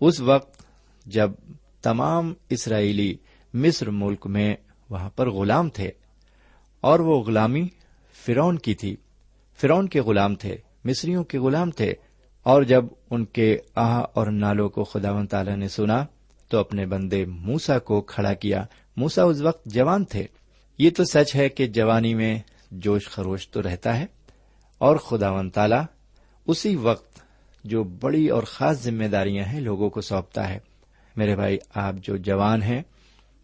اس 0.03 0.19
وقت 0.19 0.63
جب 1.05 1.31
تمام 1.81 2.33
اسرائیلی 2.49 3.17
مصر 3.53 3.89
ملک 3.89 4.27
میں 4.27 4.55
وہاں 4.89 5.09
پر 5.09 5.29
غلام 5.29 5.69
تھے 5.69 5.91
اور 6.81 6.99
وہ 6.99 7.23
غلامی 7.23 7.67
فرون 8.25 8.57
کی 8.57 8.73
تھی 8.75 8.95
فرون 9.61 9.87
کے 9.87 10.01
غلام 10.01 10.35
تھے، 10.35 10.57
مصریوں 10.85 11.23
کے 11.23 11.39
غلام 11.39 11.71
تھے، 11.71 11.93
اور 12.43 12.63
جب 12.63 12.85
ان 13.11 13.25
کے 13.25 13.57
آہ 13.75 14.03
اور 14.13 14.27
نالوں 14.27 14.69
کو 14.69 14.83
خدا 14.83 15.11
و 15.11 15.25
تعالی 15.25 15.55
نے 15.55 15.67
سنا 15.67 16.05
تو 16.49 16.57
اپنے 16.57 16.85
بندے 16.85 17.25
موسا 17.25 17.79
کو 17.79 18.01
کھڑا 18.01 18.33
کیا۔ 18.33 18.65
موسا 18.97 19.23
اس 19.23 19.41
وقت 19.41 19.65
جوان 19.65 20.05
تھے۔ 20.05 20.27
یہ 20.77 20.89
تو 20.89 21.03
سچ 21.03 21.35
ہے 21.35 21.49
کہ 21.49 21.67
جوانی 21.67 22.13
میں 22.13 22.39
جوش 22.71 23.09
خروش 23.09 23.49
تو 23.49 23.61
رہتا 23.61 23.99
ہے 23.99 24.05
اور 24.77 24.95
خدا 24.95 25.31
و 25.31 25.49
تعالی 25.49 25.75
اسی 26.47 26.75
وقت 26.75 27.12
جو 27.63 27.83
بڑی 27.83 28.29
اور 28.29 28.43
خاص 28.43 28.83
ذمہ 28.83 29.05
داریاں 29.05 29.45
ہیں، 29.45 29.59
لوگوں 29.59 29.89
کو 29.89 30.01
سونپتا 30.01 30.49
ہے۔ 30.49 30.59
میرے 31.15 31.35
بھائی، 31.35 31.57
آپ 31.75 31.95
جو 31.97 32.17
جوان 32.17 32.63
ہیں، 32.63 32.81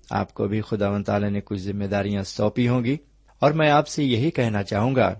آپ 0.10 0.34
کو 0.34 0.48
بھی 0.48 0.62
خدا 0.62 0.90
و 0.90 1.04
تعالی 1.04 1.30
نے 1.30 1.42
کچھ 1.42 1.60
ذمہ 1.60 1.86
داریاں 1.86 2.24
سونپی 2.24 2.68
ہوں 2.68 2.84
گی۔ 2.84 2.98
اور 3.40 3.52
میں 3.52 3.70
آپ 3.70 3.88
سے 3.88 4.04
یہی 4.04 4.32
کہنا 4.32 4.64
چاہوں 4.64 4.96
گا 4.96 5.14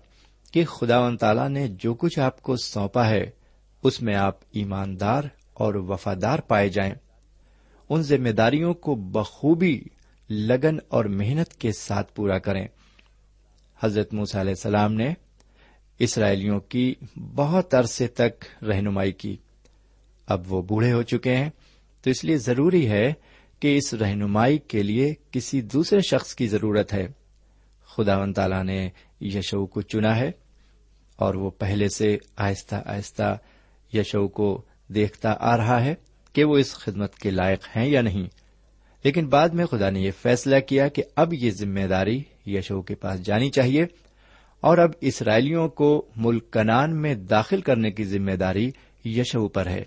کہ 0.52 0.66
خدا 0.66 1.00
و 1.00 1.16
تعالی 1.16 1.48
نے 1.48 1.68
جو 1.68 1.94
کچھ 1.94 2.20
آپ 2.20 2.42
کو 2.42 2.56
سونپا 2.56 3.10
ہے، 3.10 3.30
اس 3.84 4.02
میں 4.02 4.16
آپ 4.16 4.38
ایماندار 4.52 5.24
اور 5.54 5.74
وفادار 5.76 6.40
پائے 6.40 6.70
جائیں۔ 6.70 6.94
ان 7.90 8.02
ذمہ 8.02 8.30
داریوں 8.30 8.74
کو 8.74 8.96
بخوبی، 8.96 9.82
لگن 10.30 10.78
اور 10.88 11.06
محنت 11.06 11.54
کے 11.54 11.72
ساتھ 11.72 12.16
پورا 12.16 12.40
کریں۔ 12.40 12.68
حضرت 13.84 14.14
موس 14.14 14.36
علیہ 14.36 14.52
السلام 14.52 14.94
نے 14.94 15.14
اسرائیلیوں 16.00 16.60
کی 16.60 16.96
بہت 17.36 17.76
عرصے 17.76 18.08
تک 18.08 18.64
رہنمائی 18.64 19.12
کی۔ 19.12 19.38
اب 20.28 20.54
وہ 20.54 20.62
بوڑھے 20.62 20.94
ہو 20.94 21.02
چکے 21.02 21.36
ہیں، 21.36 21.50
تو 22.02 22.10
اس 22.10 22.24
لیے 22.24 22.38
ضروری 22.38 22.90
ہے 22.90 23.14
کہ 23.60 23.78
اس 23.78 23.94
رہنمائی 23.94 24.58
کے 24.58 24.84
لیے 24.84 25.14
کسی 25.32 25.62
دوسرے 25.62 26.00
شخص 26.02 26.36
کی 26.36 26.48
ضرورت 26.48 26.94
ہے۔ 26.94 27.08
خدا 27.96 28.18
و 28.18 28.34
تعالی 28.34 28.64
نے 28.64 28.90
یشو 29.22 29.66
کو 29.66 29.82
چنا 29.82 30.16
ہے 30.16 30.32
اور 31.16 31.36
وہ 31.36 31.50
پہلے 31.50 31.90
سے 31.90 32.18
آہستہ 32.38 32.76
آہستہ 32.86 33.38
یشو 33.94 34.28
کو 34.28 34.62
دیکھتا 34.88 35.36
آ 35.40 35.58
رہا 35.58 35.86
ہے 35.86 35.96
کہ 36.34 36.44
وہ 36.44 36.58
اس 36.58 36.74
خدمت 36.74 37.16
کے 37.16 37.32
لائق 37.32 37.78
ہیں 37.78 37.88
یا 37.88 38.02
نہیں۔ 38.02 38.26
لیکن 39.04 39.28
بعد 39.28 39.50
میں 39.50 39.66
خدا 39.66 39.90
نے 39.90 40.00
یہ 40.00 40.12
فیصلہ 40.22 40.56
کیا 40.60 40.88
کہ 40.88 41.04
اب 41.16 41.34
یہ 41.34 41.52
ذمہ 41.52 41.88
داری 41.90 42.24
یشو 42.46 42.82
کے 42.82 42.96
پاس 42.96 43.26
جانی 43.26 43.50
چاہیے۔ 43.50 43.86
اور 44.62 44.78
اب 44.78 44.90
اسرائیلیوں 45.02 45.70
کو 45.70 46.08
ملک 46.16 46.54
کنان 46.54 47.02
میں 47.02 47.16
داخل 47.16 47.62
کرنے 47.62 47.92
کی 47.92 48.04
ذمہ 48.04 48.32
داری 48.32 48.72
یشو 49.06 49.48
پر 49.48 49.68
ہے۔ 49.68 49.84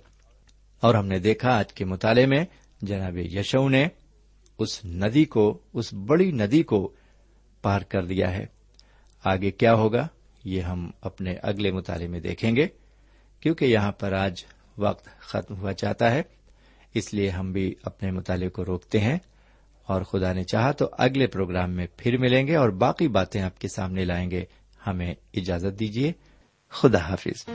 اور 0.80 0.94
ہم 0.94 1.06
نے 1.06 1.18
دیکھا 1.18 1.50
آج 1.50 1.72
کے 1.72 1.84
مطالعے 1.84 2.26
میں 2.26 2.44
جناب 2.82 3.18
یشو 3.18 3.68
نے 3.68 3.86
اس 4.58 4.84
ندی 4.84 5.24
کو، 5.24 5.58
اس 5.72 5.94
بڑی 5.94 6.30
ندی 6.30 6.62
کو 6.62 6.92
پار 7.62 7.80
کر 7.80 8.04
دیا 8.04 8.32
ہے۔ 8.32 8.46
آگے 9.24 9.50
کیا 9.50 9.74
ہوگا؟ 9.74 10.08
یہ 10.44 10.60
ہم 10.60 10.90
اپنے 11.00 11.34
اگلے 11.42 11.72
مطالعے 11.72 12.08
میں 12.08 12.20
دیکھیں 12.20 12.56
گے، 12.56 12.66
کیونکہ 13.40 13.64
یہاں 13.64 13.92
پر 13.92 14.12
آج 14.12 14.44
وقت 14.78 15.08
ختم 15.18 15.56
ہوا 15.56 15.72
چاہتا 15.72 16.10
ہے۔ 16.10 16.22
اس 16.94 17.14
لیے 17.14 17.30
ہم 17.30 17.52
بھی 17.52 17.74
اپنے 17.82 18.10
مطالعے 18.10 18.48
کو 18.48 18.64
روکتے 18.64 19.00
ہیں۔ 19.00 19.18
اور 19.82 20.02
خدا 20.02 20.32
نے 20.32 20.44
چاہا 20.44 20.70
تو 20.70 20.88
اگلے 20.92 21.26
پروگرام 21.26 21.70
میں 21.70 21.86
پھر 21.96 22.16
ملیں 22.18 22.46
گے 22.46 22.56
اور 22.56 22.68
باقی 22.68 23.08
باتیں 23.08 23.42
آپ 23.42 23.60
کے 23.60 23.68
سامنے 23.68 24.04
لائیں 24.04 24.30
گے۔ 24.30 24.44
ہمیں 24.86 25.14
اجازت 25.34 25.78
دیجیے 25.78 26.12
خدا 26.70 26.98
حافظ۔ 26.98 27.48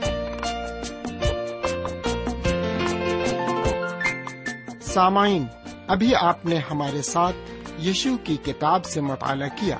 سامعین، 4.82 5.46
ابھی 5.86 6.14
آپ 6.14 6.46
نے 6.46 6.58
ہمارے 6.70 7.02
ساتھ 7.02 7.36
یشو 7.80 8.16
کی 8.24 8.36
کتاب 8.44 8.84
سے 8.84 9.00
مطالعہ 9.00 9.48
کیا۔ 9.56 9.78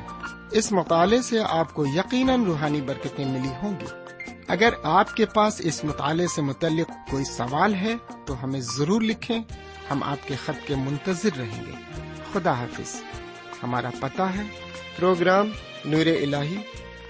اس 0.53 0.73
مطالعے 0.73 1.23
سے 1.23 1.37
آپ 1.49 1.75
کو 1.75 1.87
یقیناً 1.87 2.45
روحانی 2.45 2.81
برکتیں 2.81 3.25
ملی 3.25 3.53
ہوں 3.63 3.81
گی۔ 3.81 3.87
اگر 4.49 4.69
آپ 4.83 5.17
کے 5.17 5.27
پاس 5.27 5.61
اس 5.65 5.85
مطالعے 5.85 6.27
سے 6.27 6.43
متعلق 6.43 7.11
کوئی 7.11 7.25
سوال 7.25 7.75
ہے، 7.75 7.95
تو 8.27 8.45
ہمیں 8.45 8.61
ضرور 8.61 9.01
لکھیں۔ 9.01 9.39
ہم 9.91 10.03
آپ 10.03 10.29
کے 10.29 10.35
خط 10.35 10.67
کے 10.67 10.75
منتظر 10.75 11.39
رہیں 11.39 11.67
گے۔ 11.67 11.73
خدا 12.33 12.53
حافظ۔ 12.53 13.03
ہمارا 13.63 13.91
پتہ 14.01 14.23
ہے، 14.23 14.43
programme 14.97 15.51
Noor 15.85 16.07
ul 16.07 16.35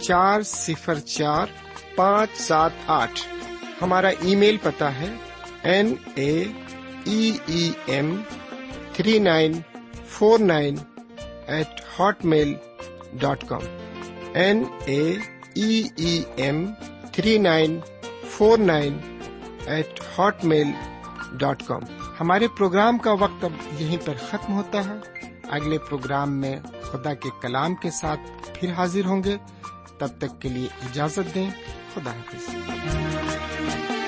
چار 0.00 0.42
صفر 0.42 0.98
چار 0.98 1.46
پانچ 1.96 2.30
سات 2.36 2.70
آٹھ۔ 2.86 3.20
ہمارا 3.82 4.08
ای 4.08 4.34
میل 4.34 4.56
پتا 4.62 4.94
ہے 4.94 5.14
N 5.62 5.94
A 6.14 6.44
E 7.04 7.32
M 7.86 8.22
three 8.92 9.18
nine 9.18 9.52
four 10.06 10.38
nine 10.38 10.76
eight 11.46 11.80
Hotmail 12.24 12.54
dot 13.12 13.44
com. 13.48 13.60
N 14.34 14.64
A 14.84 15.16
M 16.36 16.66
three 17.12 17.38
nine 17.38 17.80
four 18.28 18.58
nine 18.58 19.18
eight 19.66 20.00
Hotmail 20.44 20.68
dot 21.32 21.62
com. 21.66 21.82
ہمارے 22.20 22.48
پروگرام 22.48 22.98
کا 22.98 23.12
وقت 23.12 23.44
اب 23.44 23.52
یہیں 23.80 23.98
پر 24.04 24.14
ختم 24.28 24.52
ہوتا 24.52 24.84
ہے۔ 24.84 25.20
اگلے 25.50 25.78
پروگرام 25.78 26.40
میں 26.40 26.56
خدا 26.82 27.14
کے 27.14 27.28
کلام 27.40 27.74
کے 27.74 27.90
ساتھ 27.90 28.20
پھر 28.54 28.72
حاضر 28.72 29.04
ہوں 29.04 29.24
گے۔ 29.24 29.36
تب 30.00 30.08
تک 30.18 30.42
کے 30.42 30.48
لیے 30.48 30.68
اجازت 30.82 31.34
دیں۔ 31.34 31.50
خدا 31.94 32.10
حافظ۔ 32.10 33.99